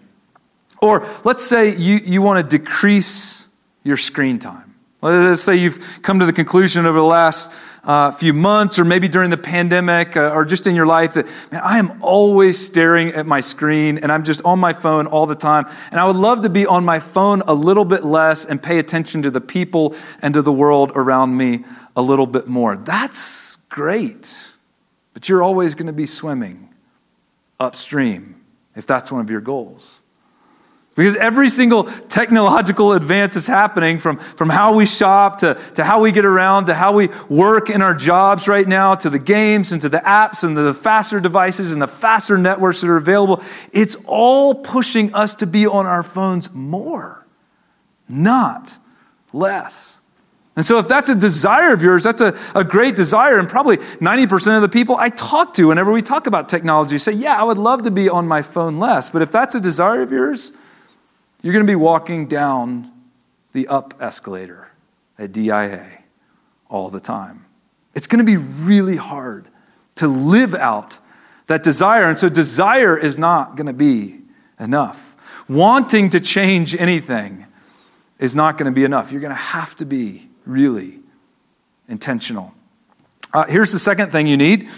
Or 0.82 1.08
let's 1.24 1.44
say 1.44 1.76
you, 1.76 1.96
you 1.96 2.22
want 2.22 2.50
to 2.50 2.58
decrease 2.58 3.48
your 3.84 3.98
screen 3.98 4.40
time. 4.40 4.76
Let's 5.02 5.42
say 5.42 5.56
you've 5.56 6.02
come 6.02 6.20
to 6.20 6.26
the 6.26 6.34
conclusion 6.34 6.86
over 6.86 6.98
the 6.98 7.06
last 7.06 7.52
uh, 7.84 8.12
few 8.12 8.34
months 8.34 8.80
or 8.80 8.86
maybe 8.86 9.08
during 9.08 9.30
the 9.30 9.38
pandemic 9.38 10.18
uh, 10.18 10.32
or 10.32 10.44
just 10.44 10.66
in 10.66 10.76
your 10.76 10.88
life 10.88 11.14
that, 11.14 11.28
man, 11.52 11.62
I 11.64 11.78
am 11.78 12.02
always 12.02 12.64
staring 12.64 13.10
at 13.10 13.28
my 13.28 13.40
screen 13.40 14.00
and 14.00 14.12
I'm 14.12 14.24
just 14.24 14.42
on 14.44 14.60
my 14.60 14.74
phone 14.74 15.06
all 15.06 15.28
the 15.28 15.36
time. 15.36 15.68
And 15.92 16.00
I 16.00 16.06
would 16.06 16.16
love 16.16 16.42
to 16.42 16.50
be 16.50 16.66
on 16.66 16.84
my 16.84 17.00
phone 17.00 17.44
a 17.48 17.54
little 17.54 17.86
bit 17.86 18.04
less 18.04 18.46
and 18.46 18.62
pay 18.62 18.80
attention 18.80 19.22
to 19.22 19.32
the 19.32 19.42
people 19.42 19.96
and 20.22 20.34
to 20.34 20.42
the 20.42 20.52
world 20.52 20.92
around 20.96 21.38
me 21.38 21.64
a 21.96 22.02
little 22.02 22.28
bit 22.28 22.48
more. 22.48 22.76
That's 22.76 23.58
great. 23.70 24.36
But 25.14 25.30
you're 25.30 25.44
always 25.44 25.76
going 25.76 25.88
to 25.88 25.94
be 25.94 26.08
swimming 26.08 26.74
upstream 27.60 28.42
if 28.76 28.86
that's 28.86 29.12
one 29.12 29.22
of 29.22 29.30
your 29.30 29.42
goals. 29.42 30.02
Because 30.96 31.18
every 31.18 31.50
single 31.50 31.84
technological 31.84 32.94
advance 32.94 33.36
is 33.36 33.46
happening 33.46 34.00
from, 34.00 34.18
from 34.18 34.50
how 34.50 34.76
we 34.76 34.86
shop 34.86 35.40
to, 35.40 35.60
to 35.74 35.84
how 35.84 36.00
we 36.00 36.14
get 36.14 36.24
around 36.24 36.68
to 36.68 36.74
how 36.74 36.94
we 36.94 37.10
work 37.28 37.70
in 37.70 37.82
our 37.82 37.94
jobs 37.94 38.48
right 38.48 38.66
now 38.66 38.96
to 38.96 39.10
the 39.10 39.20
games 39.20 39.74
and 39.74 39.82
to 39.82 39.90
the 39.90 39.98
apps 39.98 40.46
and 40.46 40.56
the 40.56 40.74
faster 40.74 41.20
devices 41.20 41.74
and 41.74 41.82
the 41.82 41.88
faster 41.88 42.38
networks 42.38 42.80
that 42.80 42.90
are 42.90 42.96
available. 42.96 43.44
It's 43.74 43.98
all 44.06 44.56
pushing 44.56 45.14
us 45.14 45.36
to 45.36 45.48
be 45.48 45.68
on 45.68 45.86
our 45.86 46.02
phones 46.02 46.54
more, 46.54 47.26
not 48.08 48.78
less. 49.34 49.95
And 50.56 50.66
so, 50.66 50.80
if 50.80 50.88
that's 50.88 51.10
a 51.10 51.16
desire 51.16 51.74
of 51.74 51.82
yours, 51.82 52.04
that's 52.04 52.22
a, 52.22 52.38
a 52.54 52.64
great 52.64 52.96
desire. 52.96 53.40
And 53.40 53.50
probably 53.50 53.78
90% 53.78 54.56
of 54.56 54.62
the 54.62 54.70
people 54.70 54.96
I 54.96 55.10
talk 55.10 55.54
to, 55.56 55.68
whenever 55.68 55.92
we 55.92 56.02
talk 56.02 56.28
about 56.28 56.48
technology, 56.48 56.98
say, 56.98 57.12
Yeah, 57.12 57.36
I 57.36 57.44
would 57.44 57.58
love 57.58 57.84
to 57.84 57.92
be 57.92 58.08
on 58.08 58.26
my 58.28 58.42
phone 58.42 58.80
less. 58.80 59.10
But 59.10 59.22
if 59.22 59.32
that's 59.32 59.56
a 59.56 59.60
desire 59.60 60.02
of 60.02 60.12
yours, 60.12 60.54
you're 61.42 61.52
going 61.52 61.66
to 61.66 61.70
be 61.70 61.76
walking 61.76 62.28
down 62.28 62.92
the 63.52 63.68
up 63.68 63.96
escalator 64.00 64.70
at 65.20 65.34
DIA 65.34 65.90
all 66.70 66.90
the 66.90 67.02
time. 67.02 67.46
It's 67.94 68.08
going 68.08 68.26
to 68.26 68.26
be 68.26 68.38
really 68.38 68.96
hard 68.96 69.48
to 69.96 70.08
live 70.08 70.56
out 70.56 70.98
that 71.48 71.64
desire. 71.64 72.06
And 72.06 72.18
so, 72.18 72.30
desire 72.30 72.98
is 72.98 73.18
not 73.18 73.58
going 73.58 73.68
to 73.68 73.74
be 73.74 74.22
enough. 74.58 75.18
Wanting 75.50 76.12
to 76.12 76.22
change 76.22 76.78
anything 76.78 77.46
is 78.20 78.38
not 78.38 78.58
going 78.58 78.72
to 78.72 78.76
be 78.76 78.86
enough. 78.86 79.12
You're 79.12 79.20
going 79.20 79.32
to 79.32 79.36
have 79.36 79.76
to 79.78 79.86
be 79.86 80.30
really 80.46 81.00
intentional. 81.88 82.54
Uh, 83.34 83.46
here's 83.46 83.72
the 83.72 83.80
second 83.80 84.12
thing 84.12 84.28
you 84.28 84.38
need, 84.38 84.70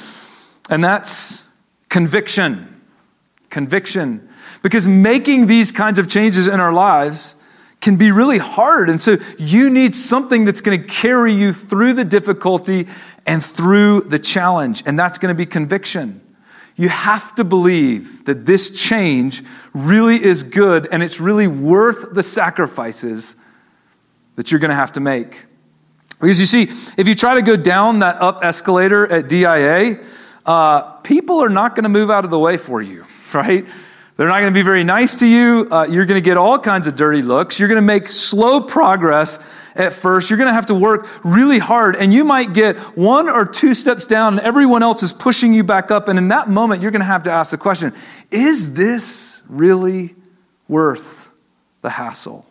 and 0.70 0.84
that's 0.84 1.48
conviction. 1.90 2.82
Conviction. 3.50 4.30
Because 4.62 4.88
making 4.88 5.48
these 5.48 5.72
kinds 5.72 6.00
of 6.00 6.10
changes 6.10 6.48
in 6.48 6.60
our 6.60 6.74
lives 6.74 7.36
can 7.80 7.96
be 7.96 8.12
really 8.12 8.38
hard. 8.38 8.90
And 8.90 9.00
so 9.00 9.18
you 9.38 9.70
need 9.70 9.94
something 9.94 10.46
that's 10.46 10.62
going 10.62 10.82
to 10.82 10.88
carry 10.88 11.34
you 11.34 11.54
through 11.54 11.94
the 11.94 12.06
difficulty 12.06 12.88
and 13.26 13.44
through 13.44 14.02
the 14.02 14.18
challenge. 14.18 14.84
And 14.86 14.98
that's 14.98 15.18
going 15.18 15.34
to 15.34 15.38
be 15.38 15.46
conviction. 15.46 16.22
You 16.76 16.90
have 16.90 17.36
to 17.36 17.44
believe 17.44 18.26
that 18.26 18.46
this 18.46 18.70
change 18.70 19.44
really 19.74 20.24
is 20.24 20.44
good 20.44 20.88
and 20.92 21.02
it's 21.02 21.20
really 21.20 21.48
worth 21.48 22.14
the 22.14 22.24
sacrifices 22.24 23.36
that 24.36 24.52
you're 24.52 24.60
going 24.60 24.70
to 24.70 24.76
have 24.76 24.92
to 24.94 25.00
make. 25.00 25.46
Because 26.20 26.40
you 26.40 26.46
see, 26.46 26.64
if 26.98 27.08
you 27.08 27.16
try 27.16 27.36
to 27.36 27.42
go 27.42 27.56
down 27.56 28.00
that 28.00 28.22
up 28.22 28.44
escalator 28.44 29.08
at 29.12 29.30
DIA, 29.30 30.04
uh, 30.46 30.82
people 31.02 31.44
are 31.44 31.50
not 31.50 31.76
going 31.76 31.84
to 31.84 31.90
move 31.90 32.10
out 32.10 32.26
of 32.26 32.32
the 32.32 32.40
way 32.40 32.58
for 32.58 32.82
you, 32.82 33.06
right? 33.34 33.66
They're 34.16 34.28
not 34.28 34.40
going 34.40 34.52
to 34.52 34.58
be 34.58 34.64
very 34.64 34.84
nice 34.84 35.18
to 35.18 35.28
you. 35.28 35.68
Uh, 35.72 35.86
you're 35.88 36.06
going 36.06 36.22
to 36.22 36.26
get 36.26 36.38
all 36.38 36.58
kinds 36.58 36.88
of 36.88 36.96
dirty 36.96 37.22
looks. 37.22 37.60
You're 37.60 37.70
going 37.70 37.78
to 37.78 37.84
make 37.84 38.08
slow 38.08 38.62
progress 38.62 39.38
at 39.76 39.94
first. 39.94 40.32
You're 40.32 40.38
going 40.38 40.48
to 40.48 40.54
have 40.54 40.66
to 40.68 40.74
work 40.74 41.08
really 41.24 41.60
hard, 41.60 41.96
and 41.96 42.12
you 42.12 42.26
might 42.26 42.54
get 42.54 42.78
one 42.98 43.30
or 43.30 43.46
two 43.46 43.76
steps 43.76 44.08
down, 44.08 44.40
and 44.40 44.46
everyone 44.46 44.82
else 44.82 45.04
is 45.04 45.14
pushing 45.14 45.54
you 45.54 45.64
back 45.64 45.92
up. 45.92 46.08
And 46.08 46.18
in 46.18 46.30
that 46.30 46.50
moment, 46.50 46.82
you're 46.82 46.90
going 46.90 47.02
to 47.02 47.06
have 47.06 47.24
to 47.24 47.32
ask 47.32 47.52
the 47.52 47.58
question 47.58 47.94
Is 48.32 48.74
this 48.74 49.44
really 49.48 50.16
worth 50.68 51.30
the 51.82 51.92
hassle? 51.92 52.44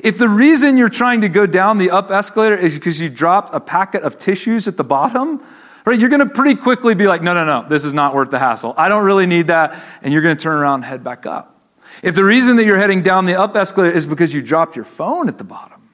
If 0.00 0.18
the 0.18 0.28
reason 0.28 0.76
you're 0.76 0.88
trying 0.88 1.22
to 1.22 1.28
go 1.28 1.46
down 1.46 1.78
the 1.78 1.90
up 1.90 2.10
escalator 2.10 2.56
is 2.56 2.74
because 2.74 3.00
you 3.00 3.08
dropped 3.08 3.54
a 3.54 3.60
packet 3.60 4.02
of 4.02 4.18
tissues 4.18 4.68
at 4.68 4.76
the 4.76 4.84
bottom, 4.84 5.42
right? 5.84 5.98
You're 5.98 6.10
going 6.10 6.20
to 6.20 6.26
pretty 6.26 6.54
quickly 6.54 6.94
be 6.94 7.06
like, 7.06 7.22
no, 7.22 7.34
no, 7.34 7.44
no, 7.44 7.68
this 7.68 7.84
is 7.84 7.94
not 7.94 8.14
worth 8.14 8.30
the 8.30 8.38
hassle. 8.38 8.74
I 8.76 8.88
don't 8.88 9.04
really 9.04 9.26
need 9.26 9.48
that. 9.48 9.82
And 10.02 10.12
you're 10.12 10.22
going 10.22 10.36
to 10.36 10.42
turn 10.42 10.56
around 10.56 10.76
and 10.76 10.84
head 10.84 11.02
back 11.02 11.26
up. 11.26 11.60
If 12.02 12.14
the 12.14 12.24
reason 12.24 12.56
that 12.56 12.64
you're 12.64 12.78
heading 12.78 13.02
down 13.02 13.26
the 13.26 13.34
up 13.34 13.56
escalator 13.56 13.94
is 13.94 14.06
because 14.06 14.32
you 14.32 14.40
dropped 14.40 14.76
your 14.76 14.84
phone 14.84 15.28
at 15.28 15.38
the 15.38 15.44
bottom, 15.44 15.88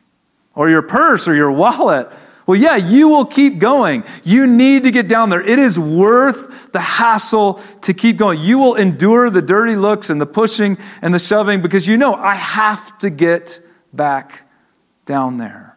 or 0.55 0.69
your 0.69 0.83
purse, 0.83 1.27
or 1.27 1.35
your 1.35 1.51
wallet, 1.51 2.11
well, 2.47 2.59
yeah, 2.59 2.77
you 2.77 3.09
will 3.09 3.25
keep 3.25 3.59
going. 3.59 4.05
You 4.23 4.47
need 4.47 4.83
to 4.83 4.91
get 4.91 5.09
down 5.09 5.31
there. 5.31 5.41
It 5.41 5.59
is 5.59 5.79
worth 5.79 6.73
the 6.73 6.81
hassle 6.81 7.55
to 7.83 7.95
keep 7.95 8.19
going. 8.19 8.39
You 8.41 8.59
will 8.59 8.75
endure 8.75 9.31
the 9.31 9.41
dirty 9.41 9.77
looks 9.77 10.11
and 10.11 10.21
the 10.21 10.27
pushing 10.27 10.77
and 11.01 11.15
the 11.15 11.19
shoving 11.19 11.63
because 11.63 11.87
you 11.87 11.97
know, 11.97 12.15
I 12.15 12.35
have 12.35 12.99
to 12.99 13.09
get 13.09 13.61
back 13.97 14.43
down 15.07 15.39
there. 15.39 15.77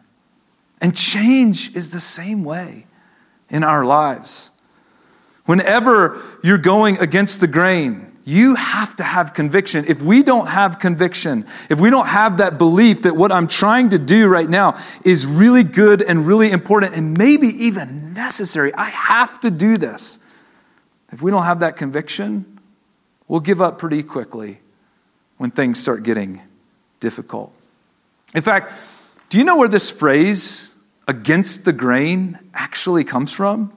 And 0.80 0.96
change 0.96 1.74
is 1.74 1.90
the 1.90 2.00
same 2.00 2.44
way 2.44 2.86
in 3.50 3.64
our 3.64 3.84
lives. 3.84 4.50
Whenever 5.46 6.22
you're 6.42 6.58
going 6.58 6.98
against 6.98 7.40
the 7.40 7.46
grain, 7.46 8.08
you 8.24 8.56
have 8.56 8.94
to 8.96 9.02
have 9.02 9.32
conviction. 9.32 9.86
If 9.88 10.02
we 10.02 10.22
don't 10.22 10.48
have 10.48 10.78
conviction, 10.78 11.46
if 11.70 11.80
we 11.80 11.88
don't 11.88 12.06
have 12.06 12.36
that 12.36 12.58
belief 12.58 13.02
that 13.02 13.16
what 13.16 13.32
I'm 13.32 13.48
trying 13.48 13.88
to 13.90 13.98
do 13.98 14.28
right 14.28 14.48
now 14.48 14.78
is 15.02 15.26
really 15.26 15.64
good 15.64 16.02
and 16.02 16.26
really 16.26 16.50
important 16.50 16.94
and 16.94 17.16
maybe 17.16 17.46
even 17.46 18.12
necessary, 18.12 18.74
I 18.74 18.84
have 18.84 19.40
to 19.40 19.50
do 19.50 19.78
this. 19.78 20.18
If 21.10 21.22
we 21.22 21.30
don't 21.30 21.44
have 21.44 21.60
that 21.60 21.78
conviction, 21.78 22.60
we'll 23.28 23.40
give 23.40 23.62
up 23.62 23.78
pretty 23.78 24.02
quickly 24.02 24.60
when 25.38 25.50
things 25.50 25.80
start 25.80 26.02
getting 26.02 26.42
difficult. 27.00 27.54
In 28.34 28.42
fact, 28.42 28.72
do 29.30 29.38
you 29.38 29.44
know 29.44 29.56
where 29.56 29.68
this 29.68 29.90
phrase 29.90 30.74
against 31.06 31.64
the 31.64 31.72
grain 31.72 32.38
actually 32.54 33.04
comes 33.04 33.32
from? 33.32 33.72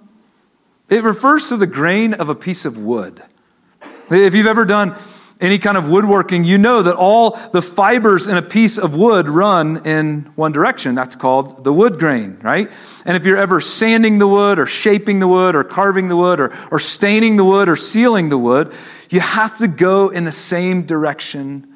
It 0.90 1.04
refers 1.04 1.50
to 1.50 1.58
the 1.58 1.68
grain 1.68 2.14
of 2.14 2.30
a 2.30 2.36
piece 2.36 2.66
of 2.66 2.78
wood. 2.78 3.24
If 4.10 4.36
you've 4.36 4.48
ever 4.48 4.66
done 4.66 4.98
any 5.40 5.58
kind 5.58 5.78
of 5.78 5.90
woodworking, 5.90 6.44
you 6.44 6.58
know 6.58 6.84
that 6.84 6.96
all 6.96 7.32
the 7.52 7.62
fibers 7.62 8.28
in 8.28 8.36
a 8.38 8.42
piece 8.42 8.78
of 8.78 8.96
wood 8.96 9.30
run 9.30 9.86
in 9.86 10.32
one 10.36 10.52
direction. 10.52 10.94
That's 10.94 11.16
called 11.16 11.64
the 11.64 11.74
wood 11.74 11.98
grain, 11.98 12.38
right? 12.42 12.70
And 13.06 13.18
if 13.18 13.26
you're 13.26 13.38
ever 13.38 13.62
sanding 13.62 14.20
the 14.20 14.28
wood 14.28 14.60
or 14.60 14.68
shaping 14.68 15.20
the 15.20 15.28
wood 15.28 15.56
or 15.56 15.64
carving 15.64 16.10
the 16.10 16.18
wood 16.18 16.40
or, 16.40 16.54
or 16.72 16.80
staining 16.80 17.38
the 17.38 17.46
wood 17.46 17.70
or 17.70 17.76
sealing 17.76 18.30
the 18.30 18.38
wood, 18.38 18.74
you 19.10 19.22
have 19.22 19.58
to 19.60 19.68
go 19.68 20.10
in 20.10 20.26
the 20.26 20.32
same 20.32 20.84
direction 20.84 21.71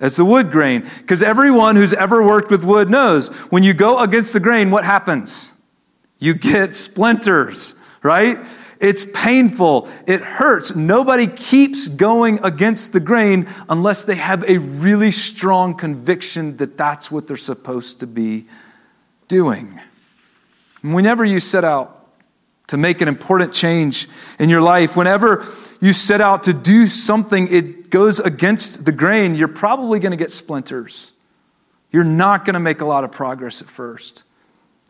as 0.00 0.16
the 0.16 0.24
wood 0.24 0.50
grain. 0.50 0.88
Because 0.98 1.22
everyone 1.22 1.76
who's 1.76 1.92
ever 1.92 2.22
worked 2.22 2.50
with 2.50 2.64
wood 2.64 2.90
knows 2.90 3.28
when 3.50 3.62
you 3.62 3.74
go 3.74 3.98
against 3.98 4.32
the 4.32 4.40
grain, 4.40 4.70
what 4.70 4.84
happens? 4.84 5.52
You 6.18 6.34
get 6.34 6.74
splinters, 6.74 7.74
right? 8.02 8.38
It's 8.80 9.06
painful. 9.12 9.88
It 10.06 10.20
hurts. 10.20 10.74
Nobody 10.76 11.26
keeps 11.26 11.88
going 11.88 12.38
against 12.44 12.92
the 12.92 13.00
grain 13.00 13.48
unless 13.68 14.04
they 14.04 14.14
have 14.14 14.44
a 14.44 14.58
really 14.58 15.10
strong 15.10 15.74
conviction 15.74 16.56
that 16.58 16.76
that's 16.76 17.10
what 17.10 17.26
they're 17.26 17.36
supposed 17.36 18.00
to 18.00 18.06
be 18.06 18.46
doing. 19.26 19.80
Whenever 20.82 21.24
you 21.24 21.40
set 21.40 21.64
out 21.64 21.97
to 22.68 22.76
make 22.76 23.00
an 23.00 23.08
important 23.08 23.52
change 23.52 24.08
in 24.38 24.48
your 24.48 24.60
life, 24.60 24.96
whenever 24.96 25.46
you 25.80 25.92
set 25.92 26.20
out 26.20 26.44
to 26.44 26.52
do 26.52 26.86
something, 26.86 27.48
it 27.48 27.90
goes 27.90 28.20
against 28.20 28.84
the 28.84 28.92
grain, 28.92 29.34
you're 29.34 29.48
probably 29.48 29.98
going 29.98 30.10
to 30.10 30.16
get 30.16 30.32
splinters. 30.32 31.12
You're 31.90 32.04
not 32.04 32.44
going 32.44 32.54
to 32.54 32.60
make 32.60 32.80
a 32.80 32.84
lot 32.84 33.04
of 33.04 33.12
progress 33.12 33.62
at 33.62 33.68
first. 33.68 34.24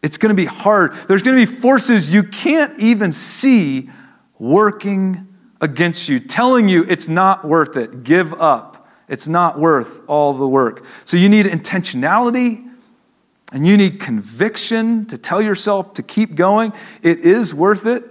It's 0.02 0.18
going 0.18 0.30
to 0.30 0.40
be 0.40 0.44
hard. 0.44 0.94
There's 1.08 1.22
going 1.22 1.38
to 1.38 1.46
be 1.46 1.58
forces 1.60 2.12
you 2.12 2.22
can't 2.22 2.78
even 2.78 3.12
see 3.12 3.90
working 4.38 5.26
against 5.60 6.08
you, 6.08 6.20
telling 6.20 6.68
you 6.68 6.84
it's 6.88 7.08
not 7.08 7.44
worth 7.46 7.76
it. 7.76 8.04
Give 8.04 8.32
up. 8.40 8.88
It's 9.08 9.26
not 9.26 9.58
worth 9.58 10.02
all 10.06 10.34
the 10.34 10.46
work. 10.46 10.84
So 11.04 11.16
you 11.16 11.28
need 11.28 11.46
intentionality 11.46 12.67
and 13.52 13.66
you 13.66 13.76
need 13.76 14.00
conviction 14.00 15.06
to 15.06 15.18
tell 15.18 15.40
yourself 15.40 15.94
to 15.94 16.02
keep 16.02 16.34
going. 16.34 16.72
It 17.02 17.20
is 17.20 17.54
worth 17.54 17.86
it. 17.86 18.04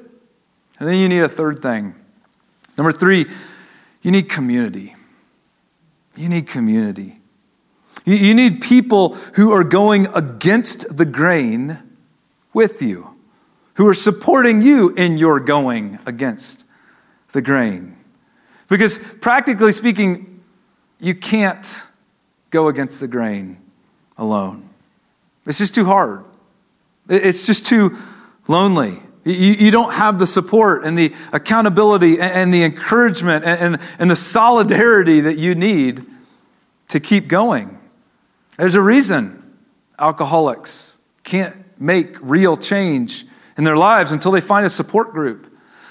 And 0.79 0.87
then 0.87 0.97
you 0.97 1.09
need 1.09 1.21
a 1.21 1.29
third 1.29 1.61
thing. 1.61 1.95
Number 2.77 2.91
three, 2.91 3.27
you 4.01 4.11
need 4.11 4.29
community. 4.29 4.95
You 6.15 6.29
need 6.29 6.47
community. 6.47 7.19
You, 8.05 8.33
need 8.33 8.61
people 8.61 9.15
who 9.33 9.51
are 9.51 9.65
going 9.65 10.07
against 10.15 10.95
the 10.95 11.03
grain 11.03 11.77
with 12.53 12.81
you, 12.81 13.13
who 13.73 13.85
are 13.85 13.93
supporting 13.93 14.61
you 14.61 14.93
in 14.95 15.17
your 15.17 15.41
going 15.41 15.99
against 16.05 16.63
the 17.33 17.41
grain. 17.41 17.97
Because 18.69 18.97
practically 19.19 19.73
speaking, 19.73 20.41
you 21.01 21.15
can't 21.15 21.83
go 22.49 22.69
against 22.69 23.01
the 23.01 23.09
grain 23.09 23.57
alone. 24.17 24.66
It's 25.47 25.57
just 25.57 25.73
too 25.73 25.85
hard. 25.85 26.23
It's 27.09 27.45
just 27.45 27.65
too 27.65 27.97
lonely. 28.47 29.01
You, 29.23 29.71
don't 29.71 29.91
have 29.91 30.19
the 30.19 30.27
support 30.27 30.85
and 30.85 30.97
the 30.97 31.13
accountability 31.33 32.19
and, 32.19 32.53
the 32.53 32.63
encouragement 32.63 33.43
and, 33.43 33.77
and 33.99 34.09
the 34.09 34.15
solidarity 34.15 35.21
that 35.21 35.37
you 35.37 35.53
need 35.53 36.05
to 36.89 37.01
keep 37.01 37.27
going. 37.27 37.77
There's 38.57 38.75
a 38.75 38.81
reason 38.81 39.43
alcoholics 39.99 40.97
can't 41.23 41.55
make 41.79 42.15
real 42.21 42.55
change 42.55 43.25
in 43.57 43.65
their 43.65 43.75
lives 43.75 44.13
until 44.13 44.31
they 44.31 44.39
find 44.39 44.65
a 44.65 44.69
support 44.69 45.11
group, 45.11 45.46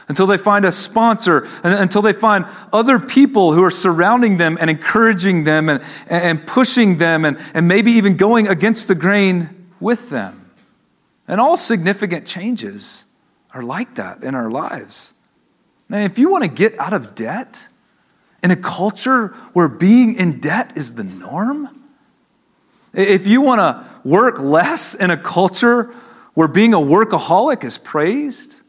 until 0.08 0.26
they 0.26 0.38
find 0.38 0.64
a 0.64 0.72
sponsor, 0.72 1.48
until 1.62 2.02
they 2.02 2.12
find 2.12 2.46
other 2.72 2.98
people 2.98 3.52
who 3.52 3.64
are 3.64 3.70
surrounding 3.70 4.36
them 4.36 4.56
and 4.60 4.70
encouraging 4.70 5.44
them 5.44 5.68
and, 5.68 5.82
and 6.08 6.46
pushing 6.46 6.96
them 6.96 7.25
and, 7.25 7.38
and 7.54 7.66
maybe 7.66 7.92
even 7.92 8.16
going 8.16 8.46
against 8.46 8.88
the 8.88 8.94
grain 8.94 9.66
with 9.80 10.10
them. 10.10 10.50
And 11.26 11.40
all 11.40 11.56
significant 11.56 12.26
changes 12.26 13.04
are 13.52 13.62
like 13.62 13.97
that 13.97 14.23
in 14.23 14.34
our 14.34 14.50
lives. 14.50 15.14
Now, 15.88 15.99
if 15.99 16.19
you 16.19 16.30
want 16.30 16.45
to 16.45 16.49
get 16.49 16.78
out 16.78 16.92
of 16.92 17.14
debt 17.14 17.69
in 18.42 18.50
a 18.50 18.56
culture 18.56 19.28
where 19.54 19.69
being 19.69 20.14
in 20.14 20.40
debt 20.40 20.76
is 20.76 20.95
the 20.95 21.04
norm, 21.04 21.69
if 22.92 23.26
you 23.26 23.40
want 23.40 23.60
to 23.60 24.08
work 24.08 24.38
less 24.38 24.95
in 24.95 25.10
a 25.10 25.16
culture 25.16 25.92
where 26.34 26.49
being 26.49 26.75
a 26.75 26.78
workaholic 26.78 27.64
is 27.64 27.76
praised, 27.78 28.60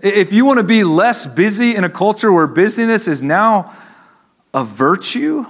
if 0.00 0.32
you 0.32 0.44
want 0.44 0.58
to 0.58 0.64
be 0.64 0.84
less 0.84 1.26
busy 1.26 1.74
in 1.74 1.84
a 1.84 1.90
culture 1.90 2.32
where 2.32 2.46
busyness 2.46 3.08
is 3.08 3.22
now 3.22 3.74
a 4.54 4.64
virtue, 4.64 5.44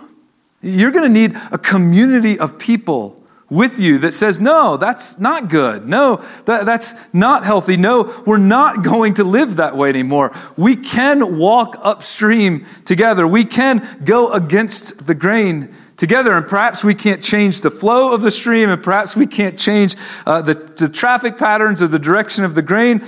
you're 0.62 0.90
going 0.90 1.12
to 1.12 1.20
need 1.20 1.36
a 1.52 1.58
community 1.58 2.38
of 2.38 2.58
people 2.58 3.18
with 3.50 3.78
you 3.78 3.98
that 3.98 4.12
says, 4.12 4.40
no, 4.40 4.76
that's 4.76 5.18
not 5.18 5.48
good. 5.48 5.86
No, 5.86 6.22
that, 6.44 6.66
that's 6.66 6.94
not 7.12 7.44
healthy. 7.44 7.76
No, 7.76 8.22
we're 8.26 8.36
not 8.38 8.82
going 8.84 9.14
to 9.14 9.24
live 9.24 9.56
that 9.56 9.76
way 9.76 9.88
anymore. 9.88 10.32
We 10.56 10.76
can 10.76 11.38
walk 11.38 11.78
upstream 11.82 12.66
together. 12.84 13.26
We 13.26 13.44
can 13.44 13.86
go 14.04 14.32
against 14.32 15.06
the 15.06 15.14
grain 15.14 15.74
together. 15.96 16.36
And 16.36 16.46
perhaps 16.46 16.84
we 16.84 16.94
can't 16.94 17.22
change 17.22 17.60
the 17.62 17.70
flow 17.70 18.12
of 18.12 18.22
the 18.22 18.30
stream, 18.30 18.70
and 18.70 18.82
perhaps 18.82 19.16
we 19.16 19.26
can't 19.26 19.58
change 19.58 19.96
uh, 20.26 20.42
the, 20.42 20.54
the 20.54 20.88
traffic 20.88 21.36
patterns 21.36 21.82
or 21.82 21.88
the 21.88 21.98
direction 21.98 22.44
of 22.44 22.54
the 22.54 22.62
grain. 22.62 23.04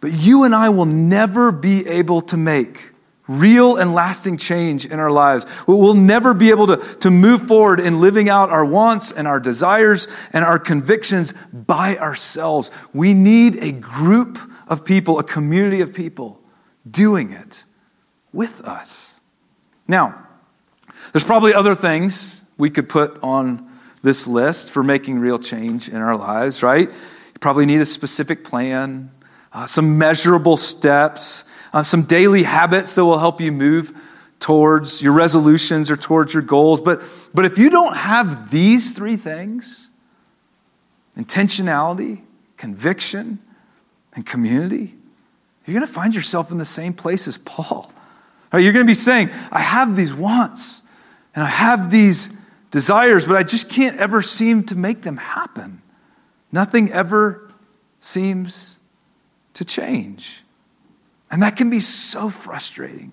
But 0.00 0.12
you 0.12 0.44
and 0.44 0.54
I 0.54 0.68
will 0.68 0.86
never 0.86 1.50
be 1.52 1.86
able 1.86 2.22
to 2.22 2.36
make 2.36 2.92
real 3.28 3.76
and 3.76 3.92
lasting 3.92 4.36
change 4.36 4.86
in 4.86 4.98
our 4.98 5.10
lives. 5.10 5.46
We'll 5.66 5.94
never 5.94 6.32
be 6.34 6.50
able 6.50 6.68
to, 6.68 6.76
to 6.76 7.10
move 7.10 7.42
forward 7.42 7.80
in 7.80 8.00
living 8.00 8.28
out 8.28 8.50
our 8.50 8.64
wants 8.64 9.10
and 9.10 9.26
our 9.26 9.40
desires 9.40 10.06
and 10.32 10.44
our 10.44 10.58
convictions 10.58 11.34
by 11.52 11.96
ourselves. 11.98 12.70
We 12.92 13.14
need 13.14 13.56
a 13.56 13.72
group 13.72 14.38
of 14.68 14.84
people, 14.84 15.18
a 15.18 15.24
community 15.24 15.80
of 15.80 15.92
people 15.92 16.40
doing 16.88 17.32
it 17.32 17.64
with 18.32 18.60
us. 18.60 19.20
Now, 19.88 20.26
there's 21.12 21.24
probably 21.24 21.54
other 21.54 21.74
things 21.74 22.40
we 22.58 22.70
could 22.70 22.88
put 22.88 23.18
on 23.22 23.70
this 24.02 24.26
list 24.26 24.70
for 24.70 24.82
making 24.82 25.18
real 25.18 25.38
change 25.38 25.88
in 25.88 25.96
our 25.96 26.16
lives, 26.16 26.62
right? 26.62 26.88
You 26.88 27.40
probably 27.40 27.66
need 27.66 27.80
a 27.80 27.86
specific 27.86 28.44
plan, 28.44 29.10
uh, 29.52 29.66
some 29.66 29.98
measurable 29.98 30.56
steps, 30.56 31.44
uh, 31.72 31.82
some 31.82 32.02
daily 32.02 32.42
habits 32.42 32.94
that 32.94 33.04
will 33.04 33.18
help 33.18 33.40
you 33.40 33.52
move 33.52 33.96
towards 34.38 35.00
your 35.00 35.12
resolutions 35.12 35.90
or 35.90 35.96
towards 35.96 36.34
your 36.34 36.42
goals. 36.42 36.80
But, 36.80 37.02
but 37.32 37.44
if 37.44 37.58
you 37.58 37.70
don't 37.70 37.96
have 37.96 38.50
these 38.50 38.92
three 38.92 39.16
things 39.16 39.90
intentionality, 41.16 42.20
conviction, 42.58 43.38
and 44.14 44.26
community 44.26 44.96
you're 45.66 45.74
going 45.74 45.86
to 45.86 45.92
find 45.92 46.14
yourself 46.14 46.52
in 46.52 46.58
the 46.58 46.64
same 46.64 46.94
place 46.94 47.26
as 47.26 47.38
Paul. 47.38 47.92
You're 48.52 48.72
going 48.72 48.86
to 48.86 48.90
be 48.90 48.94
saying, 48.94 49.30
I 49.50 49.60
have 49.60 49.96
these 49.96 50.14
wants 50.14 50.80
and 51.34 51.44
I 51.44 51.48
have 51.48 51.90
these 51.90 52.30
desires, 52.70 53.26
but 53.26 53.36
I 53.36 53.42
just 53.42 53.68
can't 53.68 53.98
ever 53.98 54.22
seem 54.22 54.64
to 54.66 54.76
make 54.76 55.02
them 55.02 55.16
happen. 55.16 55.82
Nothing 56.52 56.92
ever 56.92 57.50
seems 58.00 58.75
to 59.56 59.64
change. 59.64 60.42
And 61.30 61.42
that 61.42 61.56
can 61.56 61.70
be 61.70 61.80
so 61.80 62.30
frustrating. 62.30 63.12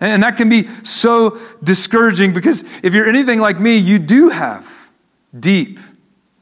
And 0.00 0.22
that 0.22 0.36
can 0.36 0.48
be 0.48 0.68
so 0.84 1.38
discouraging 1.62 2.32
because 2.32 2.64
if 2.82 2.94
you're 2.94 3.08
anything 3.08 3.40
like 3.40 3.58
me, 3.58 3.76
you 3.76 3.98
do 3.98 4.28
have 4.28 4.70
deep 5.38 5.80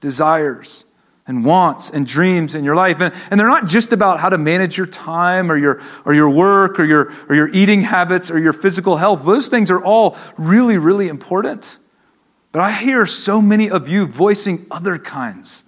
desires 0.00 0.84
and 1.26 1.44
wants 1.44 1.90
and 1.90 2.06
dreams 2.06 2.54
in 2.54 2.64
your 2.64 2.74
life. 2.74 3.00
And, 3.00 3.14
and 3.30 3.40
they're 3.40 3.48
not 3.48 3.66
just 3.66 3.92
about 3.92 4.20
how 4.20 4.28
to 4.28 4.36
manage 4.36 4.76
your 4.76 4.86
time 4.86 5.50
or 5.50 5.56
your, 5.56 5.80
or 6.04 6.14
your 6.14 6.28
work 6.28 6.78
or 6.78 6.84
your, 6.84 7.12
or 7.28 7.34
your 7.34 7.48
eating 7.48 7.80
habits 7.80 8.30
or 8.30 8.38
your 8.38 8.52
physical 8.52 8.96
health. 8.96 9.24
Those 9.24 9.48
things 9.48 9.70
are 9.70 9.82
all 9.82 10.16
really, 10.36 10.76
really 10.76 11.08
important. 11.08 11.78
But 12.52 12.60
I 12.60 12.72
hear 12.72 13.06
so 13.06 13.40
many 13.40 13.70
of 13.70 13.88
you 13.88 14.06
voicing 14.06 14.66
other 14.70 14.98
kinds 14.98 15.64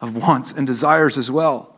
of 0.00 0.16
wants 0.16 0.52
and 0.52 0.66
desires 0.66 1.18
as 1.18 1.30
well. 1.30 1.75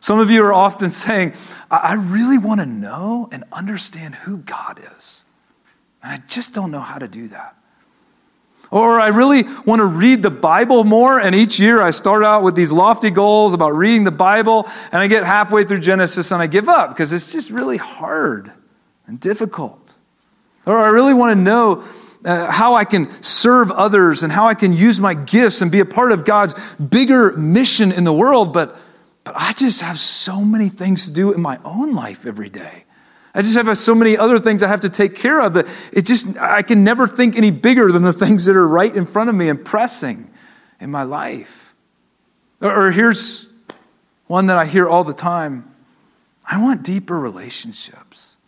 Some 0.00 0.20
of 0.20 0.30
you 0.30 0.44
are 0.44 0.52
often 0.52 0.90
saying, 0.90 1.34
I 1.70 1.94
really 1.94 2.38
want 2.38 2.60
to 2.60 2.66
know 2.66 3.28
and 3.32 3.44
understand 3.52 4.14
who 4.14 4.38
God 4.38 4.80
is. 4.96 5.24
And 6.02 6.12
I 6.12 6.22
just 6.28 6.54
don't 6.54 6.70
know 6.70 6.80
how 6.80 6.98
to 6.98 7.08
do 7.08 7.28
that. 7.28 7.56
Or 8.70 9.00
I 9.00 9.08
really 9.08 9.44
want 9.64 9.80
to 9.80 9.86
read 9.86 10.22
the 10.22 10.30
Bible 10.30 10.84
more, 10.84 11.18
and 11.18 11.34
each 11.34 11.58
year 11.58 11.80
I 11.80 11.90
start 11.90 12.22
out 12.22 12.42
with 12.42 12.54
these 12.54 12.70
lofty 12.70 13.10
goals 13.10 13.54
about 13.54 13.74
reading 13.74 14.04
the 14.04 14.10
Bible, 14.10 14.68
and 14.92 15.00
I 15.00 15.06
get 15.06 15.24
halfway 15.24 15.64
through 15.64 15.80
Genesis 15.80 16.32
and 16.32 16.42
I 16.42 16.46
give 16.48 16.68
up 16.68 16.90
because 16.90 17.12
it's 17.12 17.32
just 17.32 17.50
really 17.50 17.78
hard 17.78 18.52
and 19.06 19.18
difficult. 19.18 19.94
Or 20.66 20.78
I 20.78 20.88
really 20.88 21.14
want 21.14 21.30
to 21.34 21.42
know 21.42 21.84
uh, 22.24 22.50
how 22.50 22.74
I 22.74 22.84
can 22.84 23.10
serve 23.22 23.70
others 23.70 24.22
and 24.22 24.30
how 24.30 24.48
I 24.48 24.54
can 24.54 24.74
use 24.74 25.00
my 25.00 25.14
gifts 25.14 25.62
and 25.62 25.72
be 25.72 25.80
a 25.80 25.86
part 25.86 26.12
of 26.12 26.26
God's 26.26 26.54
bigger 26.76 27.32
mission 27.38 27.90
in 27.90 28.04
the 28.04 28.12
world. 28.12 28.52
But, 28.52 28.76
but 29.28 29.38
I 29.38 29.52
just 29.52 29.82
have 29.82 29.98
so 29.98 30.42
many 30.42 30.70
things 30.70 31.04
to 31.04 31.12
do 31.12 31.34
in 31.34 31.42
my 31.42 31.58
own 31.62 31.94
life 31.94 32.24
every 32.24 32.48
day. 32.48 32.84
I 33.34 33.42
just 33.42 33.56
have 33.56 33.76
so 33.76 33.94
many 33.94 34.16
other 34.16 34.40
things 34.40 34.62
I 34.62 34.68
have 34.68 34.80
to 34.80 34.88
take 34.88 35.16
care 35.16 35.42
of 35.42 35.52
that 35.52 35.68
it 35.92 36.06
just, 36.06 36.38
I 36.38 36.62
can 36.62 36.82
never 36.82 37.06
think 37.06 37.36
any 37.36 37.50
bigger 37.50 37.92
than 37.92 38.00
the 38.02 38.12
things 38.24 38.46
that 38.46 38.56
are 38.56 38.66
right 38.66 38.96
in 38.96 39.04
front 39.04 39.28
of 39.28 39.36
me 39.36 39.50
and 39.50 39.62
pressing 39.62 40.30
in 40.80 40.90
my 40.90 41.02
life. 41.02 41.74
Or, 42.62 42.86
or 42.86 42.90
here's 42.90 43.46
one 44.28 44.46
that 44.46 44.56
I 44.56 44.64
hear 44.64 44.88
all 44.88 45.04
the 45.04 45.12
time 45.12 45.74
I 46.42 46.62
want 46.62 46.82
deeper 46.82 47.18
relationships. 47.18 48.38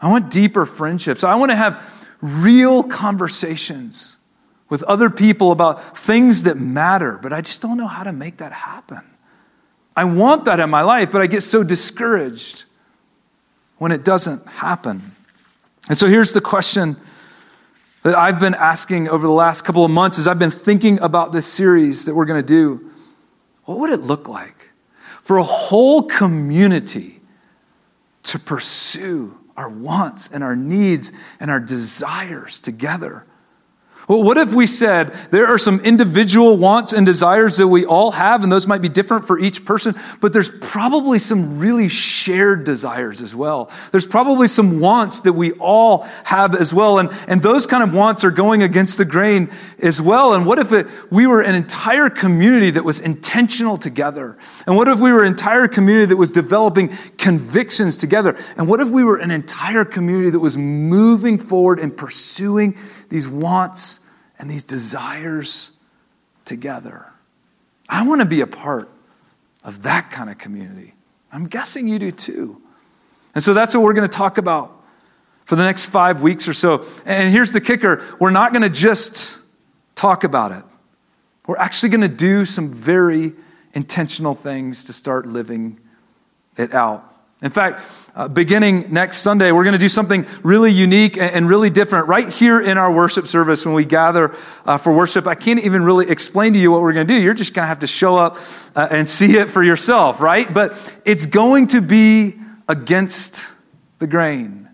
I 0.00 0.10
want 0.10 0.28
deeper 0.28 0.66
friendships. 0.66 1.22
I 1.22 1.36
want 1.36 1.52
to 1.52 1.56
have 1.56 1.80
real 2.20 2.82
conversations 2.82 4.16
with 4.68 4.82
other 4.82 5.08
people 5.08 5.52
about 5.52 5.96
things 5.96 6.42
that 6.42 6.56
matter, 6.56 7.16
but 7.22 7.32
I 7.32 7.42
just 7.42 7.62
don't 7.62 7.76
know 7.76 7.86
how 7.86 8.02
to 8.02 8.12
make 8.12 8.38
that 8.38 8.50
happen. 8.50 9.02
I 9.96 10.04
want 10.04 10.46
that 10.46 10.60
in 10.60 10.70
my 10.70 10.82
life, 10.82 11.10
but 11.10 11.22
I 11.22 11.26
get 11.26 11.42
so 11.42 11.62
discouraged 11.62 12.64
when 13.78 13.92
it 13.92 14.04
doesn't 14.04 14.46
happen. 14.46 15.14
And 15.88 15.96
so 15.96 16.08
here's 16.08 16.32
the 16.32 16.40
question 16.40 16.96
that 18.02 18.14
I've 18.14 18.40
been 18.40 18.54
asking 18.54 19.08
over 19.08 19.26
the 19.26 19.32
last 19.32 19.62
couple 19.62 19.84
of 19.84 19.90
months 19.90 20.18
as 20.18 20.26
I've 20.28 20.38
been 20.38 20.50
thinking 20.50 20.98
about 21.00 21.32
this 21.32 21.46
series 21.46 22.04
that 22.06 22.14
we're 22.14 22.26
going 22.26 22.42
to 22.42 22.46
do. 22.46 22.90
What 23.64 23.78
would 23.78 23.90
it 23.90 24.00
look 24.00 24.28
like 24.28 24.70
for 25.22 25.38
a 25.38 25.42
whole 25.42 26.02
community 26.02 27.20
to 28.24 28.38
pursue 28.38 29.38
our 29.56 29.68
wants 29.68 30.28
and 30.28 30.42
our 30.42 30.56
needs 30.56 31.12
and 31.40 31.50
our 31.50 31.60
desires 31.60 32.60
together? 32.60 33.24
Well, 34.06 34.22
what 34.22 34.36
if 34.36 34.52
we 34.52 34.66
said 34.66 35.14
there 35.30 35.46
are 35.46 35.56
some 35.56 35.80
individual 35.80 36.58
wants 36.58 36.92
and 36.92 37.06
desires 37.06 37.56
that 37.56 37.68
we 37.68 37.86
all 37.86 38.10
have, 38.10 38.42
and 38.42 38.52
those 38.52 38.66
might 38.66 38.82
be 38.82 38.90
different 38.90 39.26
for 39.26 39.38
each 39.38 39.64
person, 39.64 39.94
but 40.20 40.32
there's 40.32 40.50
probably 40.50 41.18
some 41.18 41.58
really 41.58 41.88
shared 41.88 42.64
desires 42.64 43.22
as 43.22 43.34
well. 43.34 43.70
There's 43.92 44.06
probably 44.06 44.46
some 44.46 44.78
wants 44.80 45.20
that 45.20 45.32
we 45.32 45.52
all 45.52 46.02
have 46.24 46.54
as 46.54 46.74
well, 46.74 46.98
and, 46.98 47.10
and 47.28 47.42
those 47.42 47.66
kind 47.66 47.82
of 47.82 47.94
wants 47.94 48.24
are 48.24 48.30
going 48.30 48.62
against 48.62 48.98
the 48.98 49.06
grain 49.06 49.50
as 49.78 50.02
well. 50.02 50.34
And 50.34 50.44
what 50.44 50.58
if 50.58 50.72
it, 50.72 50.86
we 51.10 51.26
were 51.26 51.40
an 51.40 51.54
entire 51.54 52.10
community 52.10 52.72
that 52.72 52.84
was 52.84 53.00
intentional 53.00 53.78
together? 53.78 54.36
And 54.66 54.76
what 54.76 54.88
if 54.88 54.98
we 54.98 55.12
were 55.12 55.22
an 55.22 55.32
entire 55.32 55.66
community 55.66 56.06
that 56.06 56.16
was 56.16 56.30
developing 56.30 56.94
convictions 57.16 57.96
together? 57.96 58.36
And 58.58 58.68
what 58.68 58.80
if 58.80 58.88
we 58.88 59.02
were 59.02 59.16
an 59.16 59.30
entire 59.30 59.86
community 59.86 60.30
that 60.30 60.40
was 60.40 60.58
moving 60.58 61.38
forward 61.38 61.78
and 61.78 61.96
pursuing 61.96 62.76
these 63.08 63.28
wants 63.28 63.93
and 64.38 64.50
these 64.50 64.64
desires 64.64 65.70
together. 66.44 67.06
I 67.88 68.06
want 68.06 68.20
to 68.20 68.26
be 68.26 68.40
a 68.40 68.46
part 68.46 68.90
of 69.62 69.82
that 69.82 70.10
kind 70.10 70.30
of 70.30 70.38
community. 70.38 70.94
I'm 71.32 71.46
guessing 71.46 71.88
you 71.88 71.98
do 71.98 72.10
too. 72.10 72.60
And 73.34 73.42
so 73.42 73.54
that's 73.54 73.74
what 73.74 73.82
we're 73.82 73.94
going 73.94 74.08
to 74.08 74.16
talk 74.16 74.38
about 74.38 74.82
for 75.44 75.56
the 75.56 75.64
next 75.64 75.86
five 75.86 76.22
weeks 76.22 76.48
or 76.48 76.54
so. 76.54 76.86
And 77.04 77.32
here's 77.32 77.52
the 77.52 77.60
kicker 77.60 78.04
we're 78.20 78.30
not 78.30 78.52
going 78.52 78.62
to 78.62 78.70
just 78.70 79.38
talk 79.94 80.24
about 80.24 80.52
it, 80.52 80.64
we're 81.46 81.56
actually 81.56 81.90
going 81.90 82.00
to 82.00 82.08
do 82.08 82.44
some 82.44 82.72
very 82.72 83.32
intentional 83.74 84.34
things 84.34 84.84
to 84.84 84.92
start 84.92 85.26
living 85.26 85.80
it 86.56 86.72
out. 86.74 87.13
In 87.44 87.50
fact, 87.50 87.82
uh, 88.16 88.26
beginning 88.26 88.86
next 88.90 89.18
Sunday, 89.18 89.52
we're 89.52 89.64
going 89.64 89.74
to 89.74 89.78
do 89.78 89.88
something 89.88 90.26
really 90.42 90.72
unique 90.72 91.18
and, 91.18 91.30
and, 91.30 91.48
really 91.48 91.68
different 91.68 92.08
right 92.08 92.28
here 92.28 92.58
in 92.58 92.78
our 92.78 92.90
worship 92.90 93.26
service 93.26 93.66
when 93.66 93.74
we 93.74 93.84
gather 93.84 94.34
uh, 94.64 94.78
for 94.78 94.94
worship. 94.94 95.26
I 95.26 95.34
can't 95.34 95.60
even 95.60 95.82
really 95.82 96.08
explain 96.08 96.54
to 96.54 96.58
you 96.58 96.70
what 96.70 96.80
we're 96.80 96.94
going 96.94 97.06
to 97.06 97.12
do. 97.12 97.20
You're 97.20 97.34
just 97.34 97.52
going 97.52 97.64
to 97.64 97.68
have 97.68 97.80
to 97.80 97.86
show 97.86 98.16
up 98.16 98.38
uh, 98.74 98.88
and 98.90 99.06
see 99.06 99.36
it 99.36 99.50
for 99.50 99.62
yourself, 99.62 100.22
right? 100.22 100.52
But 100.52 100.72
it's 101.04 101.26
going 101.26 101.66
to 101.68 101.82
be 101.82 102.36
against 102.66 103.52
the 103.98 104.06
grain 104.06 104.70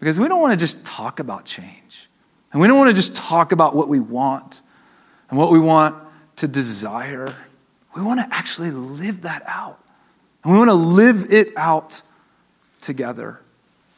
because 0.00 0.18
we 0.18 0.28
don't 0.28 0.40
want 0.40 0.58
to 0.58 0.64
just 0.64 0.82
talk 0.86 1.20
about 1.20 1.44
change. 1.44 2.08
And 2.52 2.62
we 2.62 2.68
don't 2.68 2.78
want 2.78 2.88
to 2.88 2.96
just 2.96 3.14
talk 3.14 3.52
about 3.52 3.76
what 3.76 3.88
we 3.88 4.00
want 4.00 4.62
and 5.28 5.38
what 5.38 5.50
we 5.50 5.60
want 5.60 5.94
to 6.36 6.48
desire. 6.48 7.36
We 7.94 8.00
want 8.00 8.20
to 8.20 8.34
actually 8.34 8.70
live 8.70 9.22
that 9.22 9.42
out. 9.46 9.84
And 10.48 10.54
we 10.54 10.60
want 10.60 10.70
to 10.70 10.74
live 10.74 11.30
it 11.30 11.52
out 11.58 12.00
together. 12.80 13.38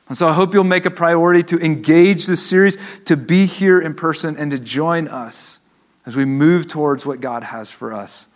And 0.08 0.18
so 0.18 0.26
I 0.26 0.32
hope 0.32 0.52
you'll 0.52 0.64
make 0.64 0.84
a 0.84 0.90
priority 0.90 1.44
to 1.44 1.60
engage 1.60 2.26
this 2.26 2.44
series, 2.44 2.76
to 3.04 3.16
be 3.16 3.46
here 3.46 3.80
in 3.80 3.94
person, 3.94 4.36
and 4.36 4.50
to 4.50 4.58
join 4.58 5.06
us 5.06 5.60
as 6.06 6.16
we 6.16 6.24
move 6.24 6.66
towards 6.66 7.06
what 7.06 7.20
God 7.20 7.44
has 7.44 7.70
for 7.70 7.92
us 7.92 8.26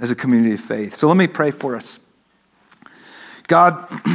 as 0.00 0.10
a 0.10 0.14
community 0.14 0.54
of 0.54 0.60
faith. 0.60 0.94
So 0.94 1.06
let 1.06 1.18
me 1.18 1.26
pray 1.26 1.50
for 1.50 1.76
us. 1.76 2.00
God, 3.46 3.86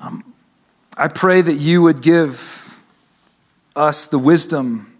um, 0.00 0.32
I 0.96 1.08
pray 1.08 1.42
that 1.42 1.54
you 1.54 1.82
would 1.82 2.02
give 2.02 2.80
us 3.74 4.06
the 4.06 4.18
wisdom 4.20 4.93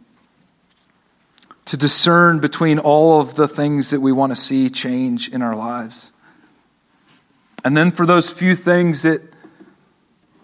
to 1.67 1.77
discern 1.77 2.41
between 2.41 2.79
all 2.79 3.21
of 3.21 3.35
the 3.35 3.49
things 3.49 3.91
that 3.91 4.01
we 4.01 4.13
want 4.13 4.31
to 4.31 4.37
see 4.37 4.69
change 4.69 5.29
in 5.29 5.43
our 5.43 5.57
lives. 5.57 6.13
And 7.65 7.77
then 7.77 7.91
for 7.91 8.05
those 8.05 8.29
few 8.29 8.55
things 8.55 9.03
that, 9.03 9.23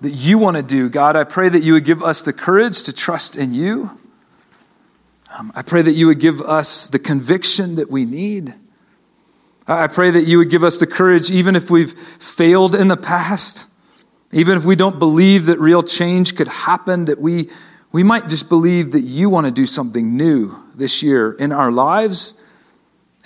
that 0.01 0.11
you 0.11 0.39
want 0.39 0.57
to 0.57 0.63
do, 0.63 0.89
God, 0.89 1.17
I 1.17 1.25
pray 1.25 1.51
that 1.51 1.63
you 1.63 1.75
would 1.75 1.85
give 1.85 2.03
us 2.03 2.23
the 2.23 2.33
courage 2.33 2.85
to 2.85 2.93
trust 2.93 3.37
in 3.37 3.53
you. 3.53 3.91
Um, 5.37 5.53
I 5.55 5.63
pray 5.63 5.83
that 5.83 5.93
you 5.93 6.07
would 6.07 6.21
give 6.21 6.41
us 6.41 6.89
the 6.89 6.99
conviction 6.99 7.77
that 7.77 7.91
we 7.91 8.07
need. 8.07 8.55
I 9.67 9.87
pray 9.87 10.11
that 10.11 10.23
you 10.23 10.39
would 10.39 10.51
give 10.51 10.65
us 10.65 10.79
the 10.79 10.87
courage, 10.87 11.31
even 11.31 11.55
if 11.55 11.71
we've 11.71 11.93
failed 12.19 12.75
in 12.75 12.89
the 12.89 12.97
past, 12.97 13.69
even 14.33 14.57
if 14.57 14.65
we 14.65 14.75
don't 14.75 14.99
believe 14.99 15.47
that 15.47 15.61
real 15.61 15.83
change 15.83 16.35
could 16.35 16.49
happen, 16.49 17.05
that 17.05 17.21
we, 17.21 17.51
we 17.93 18.03
might 18.03 18.29
just 18.29 18.49
believe 18.49 18.93
that 18.93 19.01
you 19.01 19.29
want 19.29 19.47
to 19.47 19.51
do 19.51 19.67
something 19.67 20.17
new 20.17 20.57
this 20.75 21.03
year 21.03 21.33
in 21.33 21.53
our 21.53 21.73
lives 21.73 22.35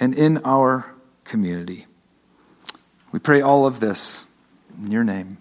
and 0.00 0.14
in 0.14 0.38
our 0.44 0.92
community. 1.24 1.87
We 3.12 3.18
pray 3.18 3.42
all 3.42 3.66
of 3.66 3.81
this 3.81 4.27
in 4.83 4.90
your 4.90 5.05
name. 5.05 5.38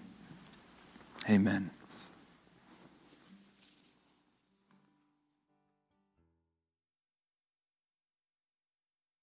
Amen. 1.28 1.70